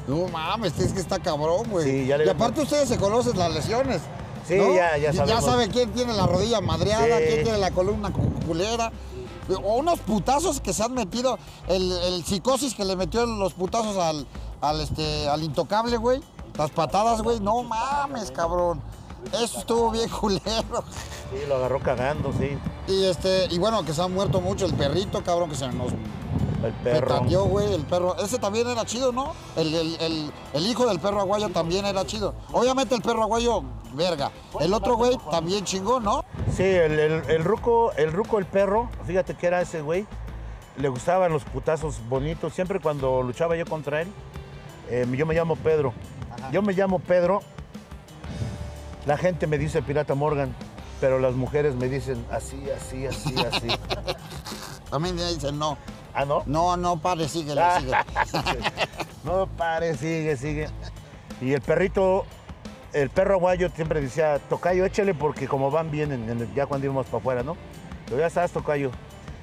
[0.08, 1.84] No mames, es que está cabrón, güey.
[1.88, 4.00] Sí, ya le- Y aparte ustedes se conocen las lesiones.
[4.48, 4.74] Sí, ¿no?
[4.74, 5.44] ya- ya Y sabemos.
[5.44, 7.24] sabe quién tiene la rodilla madreada, Sí.
[7.28, 8.90] quién tiene la columna cu- culera.
[9.54, 11.38] O unos putazos que se han metido,
[11.68, 14.26] el, el psicosis que le metió los putazos al,
[14.60, 16.20] al, este, al intocable, güey.
[16.56, 17.40] Las patadas, güey.
[17.40, 18.80] No mames, cabrón.
[19.32, 20.84] Eso estuvo bien culero.
[21.30, 22.58] Sí, lo agarró cagando, sí.
[22.88, 25.92] Y este, y bueno, que se ha muerto mucho el perrito, cabrón, que se nos
[26.64, 27.06] El perro.
[27.18, 28.16] petateó, güey, el perro.
[28.18, 29.34] Ese también era chido, ¿no?
[29.56, 32.34] El, el- el- el hijo del perro aguayo también era chido.
[32.52, 33.62] Obviamente el perro aguayo,
[33.94, 34.30] verga.
[34.60, 36.24] El otro güey también chingón, ¿no?
[36.56, 40.06] Sí, el, el, el ruco, el ruco, el perro, fíjate que era ese güey.
[40.78, 42.52] Le gustaban los putazos bonitos.
[42.54, 44.08] Siempre cuando luchaba yo contra él,
[44.88, 45.92] eh, yo me llamo Pedro.
[46.50, 47.40] Yo me llamo Pedro.
[49.06, 50.54] La gente me dice Pirata Morgan,
[51.00, 53.66] pero las mujeres me dicen así, así, así, así.
[54.90, 55.76] También dicen no.
[56.14, 56.42] ¿Ah, no?
[56.46, 57.54] No, no, pare, sigue.
[59.24, 60.68] No pare, sigue, sigue.
[61.40, 62.24] Y el perrito,
[62.92, 66.66] el perro aguayo siempre decía, tocayo, échale porque como van bien en- en el- ya
[66.66, 67.56] cuando íbamos para afuera, ¿no?
[68.06, 68.90] Pero ya estás, tocayo.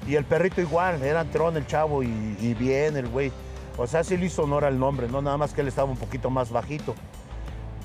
[0.06, 2.08] Y el perrito igual, era entrón el chavo y,
[2.40, 3.32] y bien el güey.
[3.78, 5.22] O sea, sí le hizo honor al nombre, ¿no?
[5.22, 6.94] Nada más que él estaba un poquito más bajito.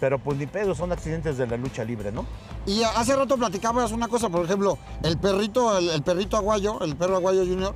[0.02, 2.26] Pero pues ni pedo, son accidentes de la lucha libre, ¿no?
[2.66, 6.98] Y hace rato platicabas una cosa, por ejemplo, el perrito, el, el perrito aguayo, el
[6.98, 7.74] perro aguayo junior,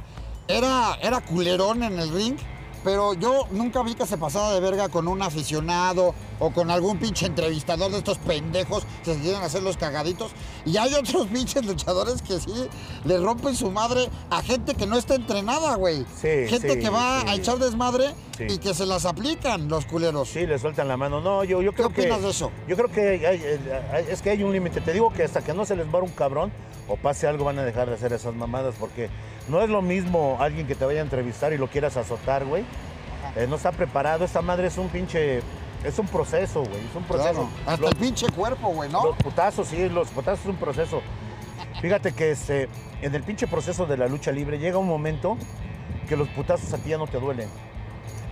[0.49, 2.35] era, era culerón en el ring,
[2.83, 6.97] pero yo nunca vi que se pasara de verga con un aficionado o con algún
[6.97, 10.31] pinche entrevistador de estos pendejos que se quieren hacer los cagaditos.
[10.65, 12.53] Y hay otros pinches luchadores que sí
[13.03, 16.05] le rompen su madre a gente que no está entrenada, güey.
[16.21, 17.27] Sí, gente sí, que va sí.
[17.27, 20.29] a echar desmadre y que se las aplican los culeros.
[20.29, 21.19] Sí, le sueltan la mano.
[21.19, 22.01] No, yo, yo ¿Qué creo que.
[22.01, 22.49] opinas de eso?
[22.67, 24.79] Yo creo que hay- es que hay un límite.
[24.81, 26.51] Te digo que hasta que no se les va un cabrón
[26.89, 29.09] o pase algo van a dejar de hacer esas mamadas porque
[29.47, 32.65] no es lo mismo alguien que te vaya a entrevistar y lo quieras azotar, güey.
[33.35, 34.25] Eh, no está preparado.
[34.25, 35.41] Esta madre es un pinche.
[35.83, 36.85] Es un proceso, güey.
[36.89, 37.31] Es un proceso.
[37.31, 37.49] Claro.
[37.65, 39.05] Hasta Los- el pinche cuerpo, güey, ¿no?
[39.05, 41.01] los putazos, sí, los putazos es un proceso.
[41.81, 42.67] Fíjate que este,
[43.01, 45.37] en el pinche proceso de la lucha libre llega un momento
[46.09, 47.47] que los putazos a ti ya no te duelen.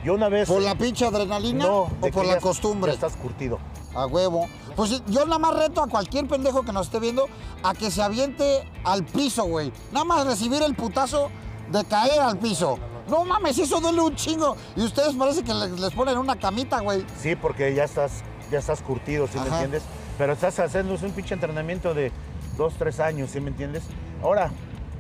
[0.03, 0.47] Yo una vez.
[0.49, 2.91] ¿Por la pinche adrenalina no, o por la costumbre?
[2.91, 3.59] Ya estás curtido.
[3.97, 4.47] A huevo.
[4.75, 7.27] Pues yo nada más reto a cualquier pendejo que nos esté viendo
[7.63, 9.73] a que se aviente al piso, güey.
[9.91, 11.31] Nada más recibir el putazo
[11.71, 12.77] de caer al piso.
[13.09, 14.55] No mames, eso duele un chingo.
[14.75, 17.03] Y ustedes parece que les, les ponen una camita, güey.
[17.19, 19.81] Sí, porque ya estás, ya estás curtido, ¿sí me entiendes?
[20.17, 22.11] Pero estás haciendo un pinche entrenamiento de
[22.55, 23.83] dos, tres años, ¿sí me entiendes?
[24.21, 24.51] Ahora,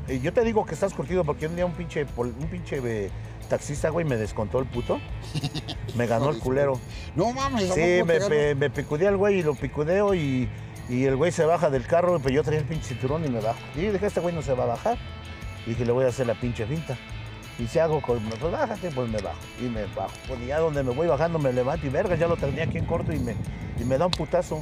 [0.07, 3.11] eh, yo te digo que estás curtido porque un día un pinche, un pinche eh,
[3.47, 4.99] taxista, güey, me descontó el puto.
[5.95, 6.79] Me ganó el culero.
[7.15, 10.47] No mames, ¿a Sí, me, me, me picudea el güey y lo picudeo y,
[10.89, 13.39] y el güey se baja del carro, pero yo traía el pinche cinturón y me
[13.39, 13.59] bajo.
[13.75, 14.97] Y dije, este güey no se va a bajar.
[15.65, 16.97] Y dije, le voy a hacer la pinche finta.
[17.59, 19.39] Y si hago con, pues bájate, pues me bajo.
[19.59, 20.13] Y me bajo.
[20.27, 22.77] Pues y ya donde me voy bajando me levanto y verga, ya lo tenía aquí
[22.77, 23.35] en corto y me,
[23.79, 24.61] y me da un putazo.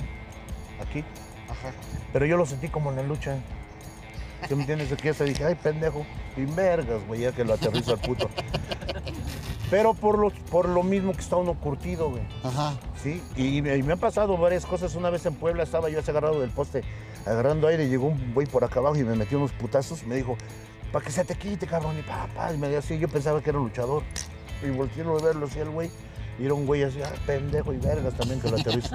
[0.81, 1.03] Aquí.
[1.49, 1.71] Ajá.
[2.13, 3.37] Pero yo lo sentí como en la lucha.
[4.47, 4.91] ¿Sí me entiendes?
[4.91, 6.05] Aquí hasta dije, ay, pendejo.
[6.37, 8.29] Y vergas, güey, ya que lo aterrizo al puto.
[9.69, 12.21] Pero por lo, por lo mismo que está uno curtido, güey.
[12.43, 12.73] Ajá.
[13.01, 14.95] Sí, y, y me han pasado varias cosas.
[14.95, 16.83] Una vez en Puebla estaba yo así agarrado del poste,
[17.25, 20.03] agarrando aire, llegó un güey por acá abajo y me metió unos putazos.
[20.05, 20.37] Me dijo,
[20.91, 22.53] para que se te quite, cabrón, y papá.
[22.53, 24.03] Y me dio así, yo pensaba que era un luchador.
[24.63, 25.89] Y volteé a verlo así el güey.
[26.37, 28.93] Y era un güey así, ah, pendejo y vergas también que lo aterrizo.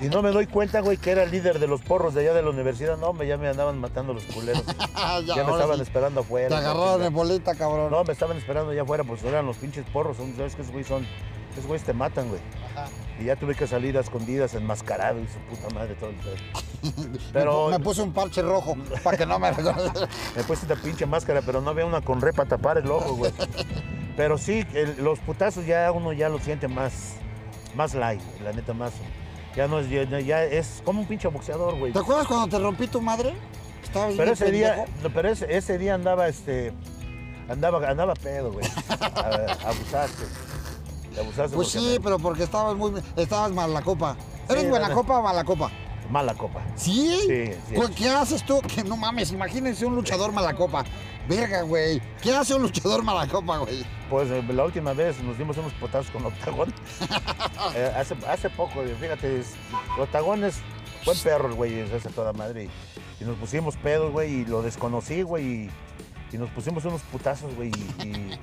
[0.00, 2.32] y no me doy cuenta, güey, que era el líder de los porros de allá
[2.32, 2.96] de la universidad.
[2.96, 4.64] No, me, ya me andaban matando los culeros.
[4.66, 5.82] ya, Ya me estaban sí.
[5.82, 6.48] esperando afuera.
[6.48, 7.90] Te agarraron de bolita, cabrón.
[7.90, 10.16] No, me estaban esperando allá afuera, pues eran los pinches porros.
[10.16, 11.06] son- ¿Sabes qué esos güeyes son?
[11.52, 12.40] Esos güeyes te matan, güey.
[12.74, 12.88] Ajá.
[13.20, 17.18] Y ya tuve que salir a escondidas, enmascarado y su puta madre todo el pedo.
[17.32, 19.52] Pero Me puse un parche rojo para que no me
[20.36, 23.14] me puse esta pinche máscara, pero no había una con re para tapar el ojo,
[23.14, 23.32] güey.
[24.16, 27.14] Pero sí, el- los putazos ya uno ya lo siente más,
[27.76, 28.92] más light, la neta, más.
[29.54, 31.92] Ya no es, ya, ya es como un pinche boxeador, güey.
[31.92, 33.34] ¿Te acuerdas cuando te rompí tu madre?
[33.84, 35.10] Estabas Pero bien ese día, pendejo.
[35.14, 36.72] pero ese, ese día andaba, este,
[37.48, 38.64] andaba, andaba pedo, güey.
[39.64, 40.24] Abusaste.
[41.14, 42.92] Te abusaste Pues sí, pero porque estabas muy.
[43.16, 44.16] Estabas mal la copa.
[44.48, 45.70] ¿Eres Sí, buena la- copa o mala copa?
[46.10, 46.60] Mala copa.
[46.76, 47.18] ¿Sí?
[47.26, 47.74] Sí, sí.
[47.74, 48.60] ¿Cu- ¿Qué haces tú?
[48.62, 50.84] Que no mames, imagínense un luchador malacopa.
[51.28, 52.02] Verga, güey.
[52.20, 53.84] ¿Qué hace un luchador malacopa, güey?
[54.10, 56.72] Pues eh, la última vez nos dimos unos potazos con Octagón.
[57.76, 59.52] Eh, hace, hace poco, fíjate, es-
[59.98, 60.56] Octagón es
[61.06, 62.64] buen perro el güey, es esa toda madre.
[63.20, 65.70] Y, y nos pusimos pedos, güey, y lo desconocí, güey, y,
[66.32, 67.70] y nos pusimos unos putazos, güey,
[68.04, 68.38] y-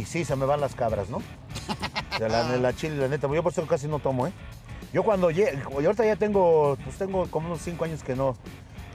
[0.00, 1.22] y sí, se me van las cabras, ¿no?
[2.18, 4.32] De la, de la chile, la neta, yo por eso casi no tomo, ¿eh?
[4.92, 8.36] Yo cuando llegué, y ahorita ya tengo, pues tengo como unos cinco años que no,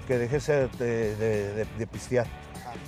[0.08, 2.26] que dejé ser de, de- de- de pistear.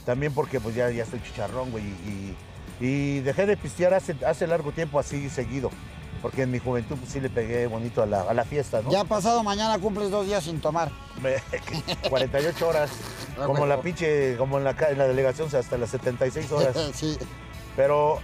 [0.05, 2.35] También porque pues ya, ya estoy chicharrón, güey, y,
[2.79, 5.69] y dejé de pistear hace, hace largo tiempo así seguido.
[6.21, 8.89] Porque en mi juventud pues sí le pegué bonito a la, a la fiesta, ¿no?
[8.89, 10.89] Ya pasado mañana cumples dos días sin tomar.
[11.21, 11.35] Me-
[12.09, 12.89] 48 horas,
[13.45, 16.75] como la pinche, como en la, en la delegación, o sea, hasta las 76 horas.
[16.95, 17.15] sí.
[17.75, 18.19] Pero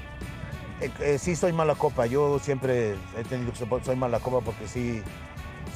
[0.82, 2.06] eh, eh, sí soy mala copa.
[2.06, 5.02] Yo siempre he tenido que soy mala copa porque sí.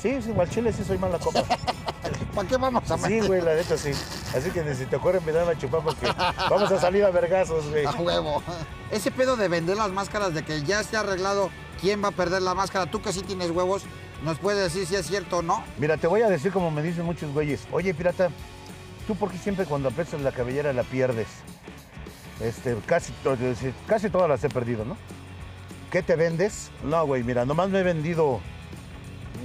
[0.01, 1.43] Sí, sí, al chile sí soy mala copa.
[2.35, 3.91] ¿Para qué vamos a Sí, güey, la neta sí.
[4.35, 6.07] Así que ni si te ocurre invitarme a chupar porque
[6.49, 7.85] vamos a salir a vergazos, güey.
[7.85, 8.43] A huevo.
[8.91, 12.41] Ese pedo de vender las máscaras, de que ya esté arreglado quién va a perder
[12.41, 13.83] la máscara, tú que sí tienes huevos,
[14.23, 15.63] ¿nos puedes decir si es cierto o no?
[15.77, 17.67] Mira, te voy a decir como me dicen muchos güeyes.
[17.71, 18.29] Oye, pirata,
[19.07, 21.27] ¿tú por qué siempre cuando aprietas la cabellera la pierdes?
[22.39, 23.13] Este, casi,
[23.87, 24.97] casi todas las he perdido, ¿no?
[25.91, 26.69] ¿Qué te vendes?
[26.83, 28.39] No, güey, mira, nomás me he vendido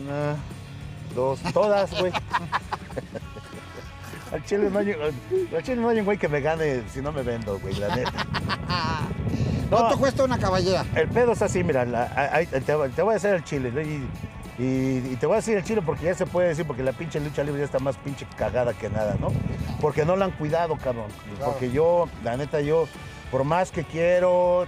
[0.03, 0.37] una,
[1.14, 2.12] dos, todas, güey.
[4.33, 7.11] Al chile no hay, al chile no hay un güey que me gane si no
[7.11, 8.12] me vendo, güey, la neta.
[9.70, 9.76] No.
[9.76, 10.85] ¿Cuánto cuesta una caballera?
[10.96, 14.05] El pedo es así, mira, la- ahí te, te voy a hacer el chile, y,
[14.61, 16.92] y- y te voy a decir el chile porque ya se puede decir, porque la
[16.92, 19.29] pinche lucha libre ya está más pinche cagada que nada, ¿no?
[19.81, 21.07] Porque no la han cuidado, cabrón.
[21.37, 21.53] Claro.
[21.53, 22.87] Porque yo, la neta, yo,
[23.31, 24.66] por más que quiero,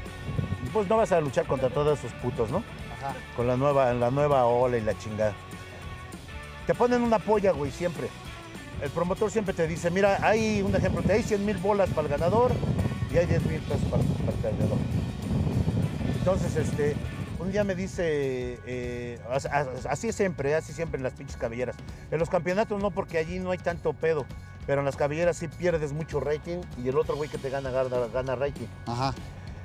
[0.73, 2.59] pues no vas a luchar contra todos esos putos, ¿no?
[2.99, 3.15] Ajá.
[3.37, 5.35] Con la nueva, la nueva ola y la chingada.
[6.67, 8.09] Te ponen una polla, güey, siempre.
[8.81, 12.03] El promotor siempre te dice, mira, hay un ejemplo, te hay 100 mil bolas para
[12.03, 12.53] el ganador
[13.13, 14.79] y hay 10 mil pesos para, para el perdedor.
[16.19, 16.95] Entonces, este,
[17.43, 21.37] un día me dice, eh, as- as- así es siempre, así siempre en las pinches
[21.37, 21.77] cabelleras.
[22.11, 24.25] En los campeonatos no, porque allí no hay tanto pedo,
[24.67, 27.71] pero en las cabelleras sí pierdes mucho rating y el otro güey que te gana,
[27.71, 28.67] gana, gana rating.
[28.87, 29.15] Ajá.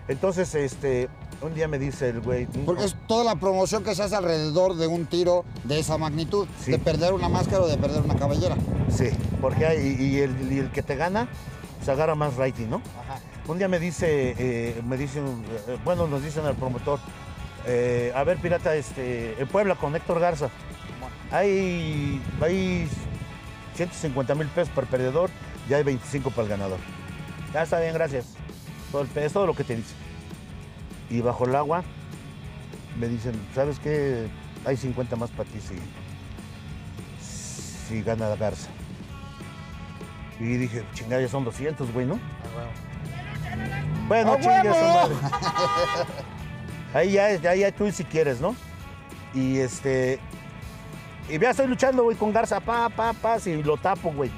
[0.08, 1.10] Entonces, este,
[1.42, 4.76] un día me dice el güey, Porque es toda la promoción que se hace alrededor
[4.78, 6.72] de un tiro de esa magnitud, Sí.
[6.72, 8.56] de perder una máscara o de perder una cabellera.
[8.90, 9.10] sí,
[9.42, 11.28] porque hay, y, el, y el que te gana,
[11.84, 12.78] se agarra más rating, ¿no?
[12.78, 13.20] Ajá.
[13.50, 15.26] Un día me dice, eh, me dicen,
[15.68, 17.00] eh, bueno, nos dicen al promotor,
[17.68, 20.50] eh, a ver, pirata, este, en Puebla con Héctor Garza,
[21.32, 22.90] hay, hay
[23.76, 25.30] 150 mil pesos para el perdedor
[25.70, 26.80] y hay 25 para el ganador.
[27.54, 28.36] Ya está bien, gracias.
[28.92, 29.94] Todo el es todo lo que te dice.
[31.10, 31.84] Y bajo el agua
[32.98, 34.28] me dicen, ¿sabes qué?
[34.66, 35.76] Hay 50 más para ti si,
[37.88, 38.70] si gana la Garza.
[40.40, 42.20] Y dije, chingada, ya son 200, güey, ¿no?
[44.08, 45.20] Bueno, ¡A chingue a su huevo!
[46.94, 48.56] Ahí ya, ya, ya tú si quieres, ¿no?
[49.34, 50.20] Y este.
[51.30, 54.32] Y ya estoy luchando, güey, con Garza, pa, pa, pa, y lo tapo, güey.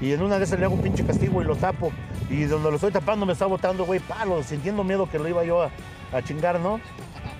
[0.00, 1.90] Y en una esas le hago un pinche castigo y lo tapo.
[2.28, 5.44] Y donde lo estoy tapando me está botando, güey, palo, sintiendo miedo que lo iba
[5.44, 5.70] yo a,
[6.12, 6.80] a chingar, ¿no?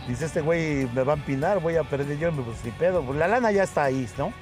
[0.09, 3.05] Dice, este güey me va a empinar, voy a perder yo, pues ni pedo.
[3.14, 4.33] La lana ya está ahí, ¿no?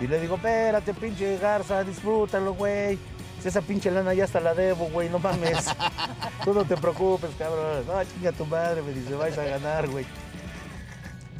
[0.00, 2.98] Y le digo, espérate, pinche Garza, disfrútalo, güey.
[3.44, 5.66] Si esa pinche lana ya hasta la debo, güey, no mames.
[6.46, 7.84] Tú no te preocupes, cabrón.
[7.86, 10.06] No, chinga tu madre, me dice, vais a ganar, güey.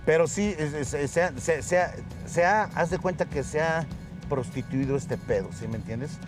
[0.04, 3.86] Pero sí, se, ha- se- se ha- haz de cuenta que se ha
[4.28, 6.18] prostituido este pedo, ¿sí me entiendes?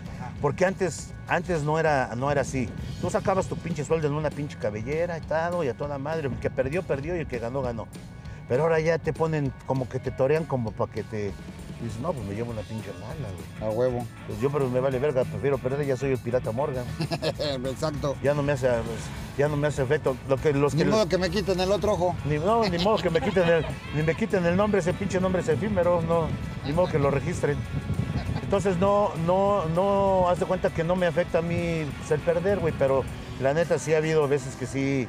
[0.41, 2.67] Porque antes, antes no, era, no era así.
[2.99, 6.27] Tú sacabas tu pinche sueldo en una pinche cabellera y tal, y a toda madre.
[6.27, 7.87] El que perdió, perdió y el que ganó, ganó.
[8.49, 11.33] Pero ahora ya te ponen como que te torean como para que te...
[11.81, 13.69] Dices, no, pues me llevo una pinche lana, güey.
[13.69, 14.05] A huevo.
[14.25, 16.85] Pues yo, pero me vale verga, prefiero perder, ya soy el pirata Morgan.
[17.65, 18.15] Exacto.
[18.23, 18.99] Ya no me hace, pues,
[19.37, 20.17] ya no me hace efecto.
[20.27, 22.15] Lo que, los Ni que, modo que me quiten el otro ojo.
[22.25, 25.19] ni, no, ni modo que me quiten el, ni me quiten el nombre, ese pinche
[25.21, 26.27] nombre es efímero, no,
[26.65, 27.57] ni modo que lo registren.
[28.41, 32.21] Entonces no, no, no, haz de cuenta que no me afecta a mí pues, el
[32.21, 33.03] perder, güey, pero
[33.41, 35.07] la neta sí ha habido veces que sí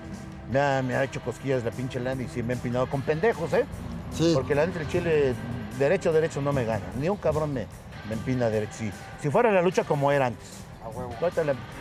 [0.51, 3.01] me ha, me ha hecho cosquillas la pinche lana y sí me he empinado con
[3.01, 3.65] pendejos, ¿eh?
[4.13, 4.33] Sí.
[4.35, 5.35] Porque la neta el Chile,
[5.79, 6.85] derecho, derecho no me gana.
[6.99, 7.67] Ni un cabrón me,
[8.09, 8.73] me empina derecho.
[8.79, 8.91] Si,
[9.23, 10.49] si fuera la lucha como era antes.
[10.85, 11.15] A huevo.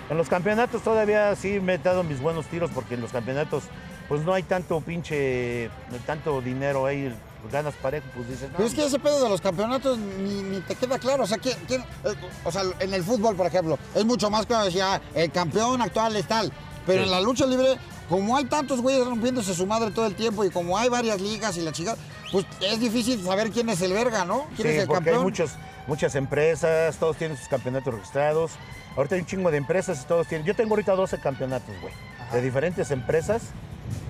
[0.10, 3.64] En los campeonatos todavía sí me he dado mis buenos tiros porque en los campeonatos
[4.10, 5.70] pues no hay tanto pinche,
[6.06, 7.14] tanto dinero ahí,
[7.52, 10.62] ganas parejo, pues dices, no, Pero es que ese pedo de los campeonatos ni, ni
[10.62, 11.24] te queda claro.
[11.24, 12.14] O sea, ¿quién, quién- eh,
[12.46, 15.82] o sea, en el fútbol, por ejemplo, es mucho más claro decir, ah, el campeón
[15.82, 16.52] actual es tal.
[16.86, 17.06] Pero Sí.
[17.06, 17.76] en la lucha libre
[18.10, 21.58] como hay tantos güeyes rompiéndose su madre todo el tiempo y como hay varias ligas
[21.58, 21.96] y la chica,
[22.32, 24.46] pues es difícil saber quién es el verga, ¿no?
[24.56, 25.18] ¿Quién Sí, es el porque campeón?
[25.18, 25.52] hay muchos,
[25.88, 28.52] muchas empresas, todos tienen sus campeonatos registrados.
[28.96, 30.48] Ahorita hay un chingo de empresas y todos tienen.
[30.48, 31.94] Yo tengo ahorita 12 campeonatos, güey,
[32.32, 33.44] de diferentes empresas.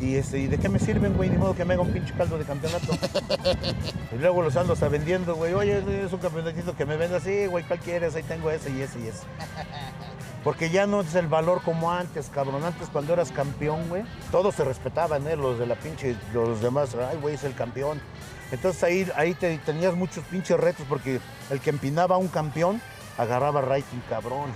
[0.02, 1.30] Y, este, ¿y de qué me sirven, güey?
[1.30, 2.98] Ni modo que me haga un pinche caldo de campeonato.
[4.12, 5.54] y luego los ando hasta vendiendo, güey.
[5.54, 8.16] Oye, es un campeonatito que me venda así, güey, ¿cuál quieres?
[8.16, 9.22] Ahí tengo ese y ese y ese.
[10.48, 12.64] Porque ya no es el valor como antes, cabrón.
[12.64, 15.36] Antes cuando eras campeón, güey, todos se respetaban, ¿eh?
[15.36, 18.00] Los de la pinche, los demás, ay, güey, es el campeón.
[18.50, 22.82] Entonces ahí, ahí te, tenías muchos pinches retos porque el que empinaba a un campeón
[23.18, 24.50] agarraba rating, cabrón.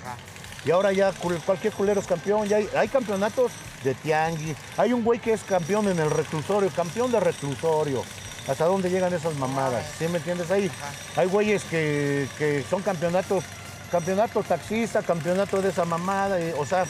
[0.63, 1.12] Y ahora ya
[1.45, 2.47] cualquier culero es campeón.
[2.47, 3.51] Ya hay, hay campeonatos
[3.84, 4.56] de tianguis.
[4.77, 8.01] Hay un güey que es campeón en el reclusorio, campeón de reclusorio.
[8.47, 9.86] ¿Hasta dónde llegan esas mamadas?
[9.99, 10.49] ¿Sí me entiendes?
[10.51, 10.71] Ahí
[11.17, 13.43] hay güeyes que, que son campeonatos,
[13.91, 16.39] campeonato taxista, campeonato de esa mamada.
[16.39, 16.86] y, o sea,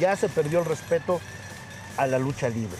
[0.00, 1.20] ya se perdió el respeto
[1.96, 2.78] a la lucha libre.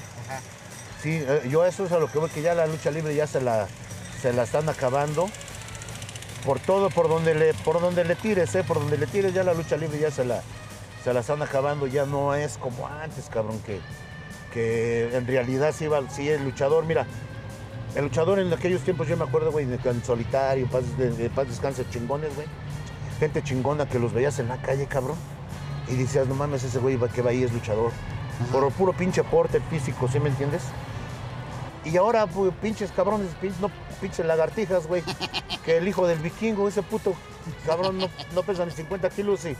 [1.03, 3.27] Sí, eh, yo eso es a lo que voy, que ya la lucha libre ya
[3.27, 3.69] se la,
[4.21, 5.29] se la están acabando.
[6.45, 8.63] Por todo, por donde le, por donde le tires, ¿eh?
[8.63, 10.43] por donde le tires ya la lucha libre ya se la,
[11.03, 13.81] se la están acabando, ya no es como antes, cabrón, que,
[14.53, 17.05] que en realidad sí, iba, sí el luchador, mira,
[17.97, 21.49] el luchador en aquellos tiempos yo me acuerdo, güey, en solitario, paz, de, de paz
[21.49, 22.47] descanse, chingones, güey.
[23.19, 25.17] Gente chingona que los veías en la calle, cabrón.
[25.89, 27.93] Y decías, no mames, ese güey que va ahí es luchador.
[28.53, 30.63] Por el puro pinche porte físico, ¿sí me entiendes?
[31.85, 35.03] Y ahora, pu- pinches cabrones, pinches, no, pinches lagartijas, güey.
[35.65, 37.13] Que el hijo del vikingo, ese puto
[37.67, 39.57] cabrón, no, no pesa ni 50 kilos y,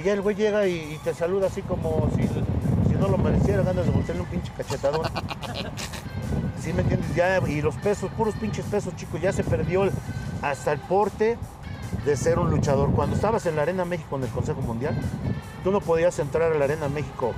[0.00, 3.18] y ya el güey llega y, y te saluda así como si, si no lo
[3.18, 5.02] mereciera, ganas de voltearle un pinche cachetadón.
[6.62, 7.12] ¿Sí me entiendes?
[7.16, 9.92] Ya, y los pesos, puros pinches pesos, chicos, ya se perdió el-
[10.42, 11.36] hasta el porte
[12.04, 12.90] de ser un luchador.
[12.92, 14.96] Cuando estabas en la Arena México en el Consejo Mundial,
[15.64, 17.32] tú no podías entrar a la Arena México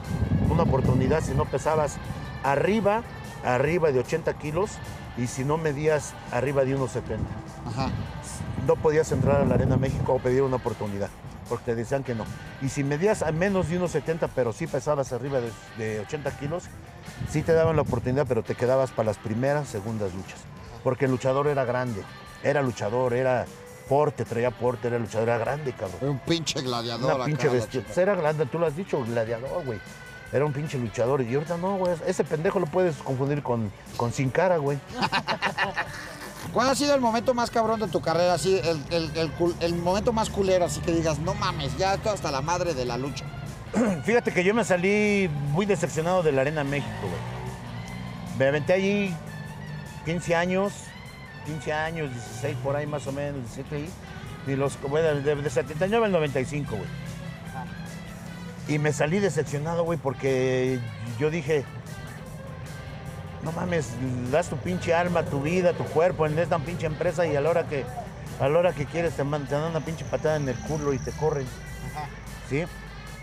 [0.50, 1.96] una oportunidad si no pesabas
[2.42, 3.02] arriba,
[3.44, 4.72] arriba de 80 kilos
[5.16, 7.24] y si no medías arriba de unos 70.
[7.66, 7.90] Ajá.
[8.66, 11.08] No podías entrar a la Arena México o pedir una oportunidad,
[11.48, 12.24] porque te decían que no.
[12.62, 16.30] Y si medías a menos de unos 70, pero sí pesabas arriba de, de 80
[16.38, 16.64] kilos,
[17.30, 20.40] sí te daban la oportunidad, pero te quedabas para las primeras, segundas luchas.
[20.84, 22.02] Porque el luchador era grande,
[22.42, 23.46] era luchador, era
[23.90, 25.98] porte, traía porte, era luchador, era grande, cabrón.
[26.12, 27.82] Un pinche gladiador Una pinche bestia.
[27.84, 29.80] Pues era grande, tú lo has dicho, gladiador, güey.
[30.32, 31.22] Era un pinche luchador.
[31.22, 31.94] Y ahorita no, güey.
[32.06, 34.78] Ese pendejo lo puedes confundir con, con sin cara, güey.
[36.52, 38.34] ¿Cuál ha sido el momento más cabrón de tu carrera?
[38.34, 42.30] Así, el, el- el momento más culero, así que digas, no mames, ya estoy hasta
[42.30, 43.24] la madre de la lucha.
[44.04, 48.38] Fíjate que yo me salí muy decepcionado de la Arena México, güey.
[48.38, 49.14] Me aventé allí
[50.06, 50.72] 15 años,
[51.52, 53.90] 15 años, 16 por ahí más o menos, 17 ahí.
[54.46, 56.88] Y los, bueno, de, de 79 al 95, güey.
[58.68, 60.78] Y me salí decepcionado, güey, porque
[61.18, 61.64] yo dije,
[63.42, 63.88] no mames,
[64.30, 67.50] das tu pinche alma, tu vida, tu cuerpo en esta pinche empresa y a la
[67.50, 67.84] hora que,
[68.38, 70.92] a la hora que quieres te, man- te dan una pinche patada en el culo
[70.92, 71.46] y te corren.
[72.48, 72.64] ¿Sí?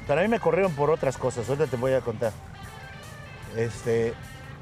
[0.05, 2.31] Pero a mí me corrieron por otras cosas, ahorita te voy a contar.
[3.55, 4.13] Este,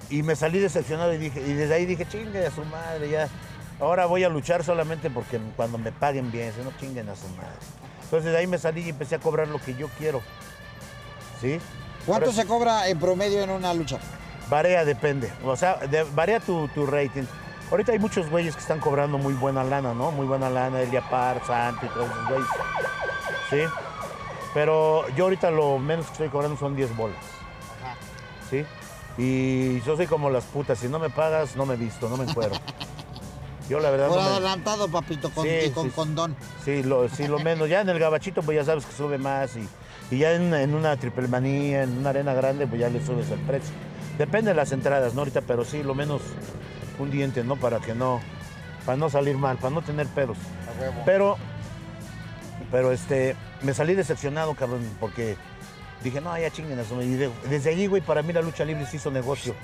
[0.10, 3.28] y me salí decepcionado y dije, y desde ahí dije, chingue a su madre, ya.
[3.80, 7.28] Ahora voy a luchar solamente porque cuando me paguen bien, si no chinguen a su
[7.30, 7.50] madre.
[8.04, 10.22] Entonces de ahí me salí y empecé a cobrar lo que yo quiero.
[11.42, 11.60] ¿Sí?
[12.06, 13.98] ¿Cuánto Ahora- se cobra en promedio en una lucha?
[14.50, 15.32] Varía, depende.
[15.44, 17.24] O sea, de- varía tu, tu rating.
[17.72, 20.12] Ahorita hay muchos güeyes que están cobrando muy buena lana, ¿no?
[20.12, 22.48] Muy buena lana, Elia Par, Santo y todos esos güeyes.
[23.50, 23.62] ¿Sí?
[24.54, 27.18] Pero yo ahorita lo menos que estoy cobrando son 10 bolas.
[28.50, 28.64] ¿Sí?
[29.18, 30.78] Y yo soy como las putas.
[30.78, 32.54] Si no me pagas, no me visto, no me encuero.
[33.70, 34.30] Yo la verdad Por no me...
[34.30, 35.92] adelantado, papito, con, Sí, y con sí.
[35.96, 36.36] condón.
[36.64, 37.68] Sí, lo, sí, lo menos.
[37.70, 39.56] Ya en el gabachito, pues ya sabes que sube más.
[39.58, 39.68] Y,
[40.16, 43.30] y ya en, en una triple manía, en una arena grande, pues ya le subes
[43.32, 43.74] el precio.
[44.20, 45.22] Depende de las entradas, ¿no?
[45.22, 46.22] Ahorita, pero sí, lo menos
[47.00, 47.56] un diente, ¿no?
[47.56, 48.22] Para que no,
[48.86, 50.38] para no salir mal, para no tener pedos.
[51.06, 51.38] Pero,
[52.72, 55.36] pero este, me salí decepcionado, cabrón, porque
[56.04, 57.04] dije, no, ya chinguen madre.
[57.06, 59.56] Y de- desde allí, güey, para mí la lucha libre se hizo negocio.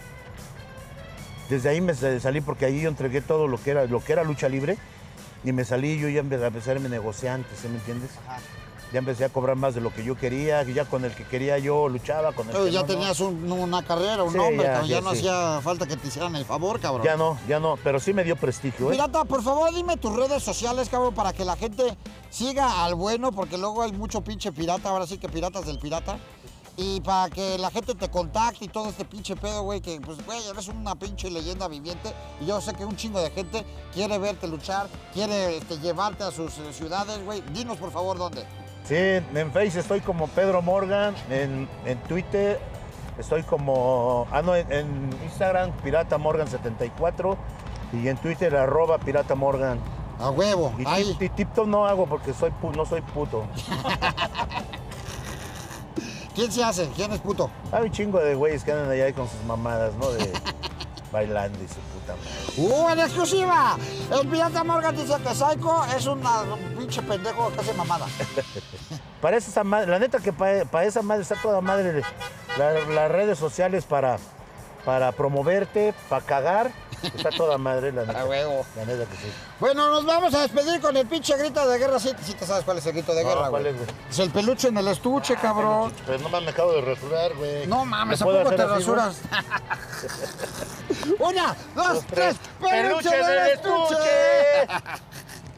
[1.51, 4.13] Desde ahí me sa- salí porque ahí yo entregué todo lo que era, lo que
[4.13, 4.77] era lucha libre
[5.43, 8.09] y me salí yo ya empe- a ser negociante, ¿sí me entiendes?
[8.93, 11.57] Ya empecé a cobrar más de lo que yo quería, ya con el que quería
[11.57, 12.93] yo luchaba, con el Pero que ya no, no.
[12.93, 15.17] tenías un- una carrera, un Sí, nombre, ya, cabrón, ya, ya, no sí.
[15.17, 17.03] hacía falta que te hicieran el favor, cabrón.
[17.05, 18.91] Ya no, ya no, pero sí me dio prestigio, ¿eh?
[18.91, 21.97] Pirata, por favor, dime tus redes sociales, cabrón, para que la gente
[22.29, 26.17] siga al bueno, porque luego hay mucho pinche pirata, ahora sí que piratas del pirata.
[26.83, 30.25] Y para que la gente te contacte y todo este pinche pedo, güey, que pues,
[30.25, 32.11] güey, eres una pinche leyenda viviente.
[32.39, 33.63] Y yo sé que un chingo de gente
[33.93, 37.41] quiere verte luchar, quiere este, llevarte a sus eh, ciudades, güey.
[37.53, 38.43] Dinos, por favor, dónde.
[38.83, 42.59] Sí, en Face estoy como Pedro Morgan, en, en Twitter
[43.19, 44.25] Estoy como.
[44.31, 47.37] Ah, no, en, en Instagram, Pirata Morgan 74
[47.93, 49.79] y en Twitter, arroba Pirata Morgan.
[50.19, 50.73] A huevo.
[50.79, 51.03] Y, Ahí.
[51.19, 53.45] tip- y TikTok no hago porque soy no soy puto.
[56.41, 56.89] ¿Quién se hace?
[56.95, 57.51] ¿Quién es puto?
[57.71, 60.09] Hay un chingo de güeyes que andan allá con sus mamadas, ¿no?
[60.09, 60.27] De
[61.11, 62.31] bailando y su puta madre.
[62.57, 63.77] ¡Uh, en exclusiva!
[64.19, 68.07] El pirata Morgan dice que Psycho es una- un pinche pendejo que hace mamada.
[69.21, 72.01] Para esa madre, la neta que para esa madre está toda madre
[72.57, 74.17] la- las redes sociales para,
[74.83, 76.71] para promoverte, para cagar.
[77.03, 78.21] Está toda madre, la neta.
[78.21, 78.65] A huevo.
[78.75, 79.31] La neta que sí.
[79.59, 81.99] Bueno, nos vamos a despedir con el pinche grito de guerra.
[81.99, 83.73] Sí, sí te sabes cuál es el grito de No, guerra, ¿cuál güey.
[83.73, 83.89] es, güey?
[84.09, 85.93] Es el peluche en el estuche, cabrón.
[86.05, 87.67] Pero no me acabo de rasurar, güey.
[87.67, 89.17] No mames, ¿Me ¿a poco te así, rasuras?
[91.19, 92.35] Una, dos, tres.
[92.59, 92.71] tres.
[92.71, 94.67] ¡Peluche del estuche!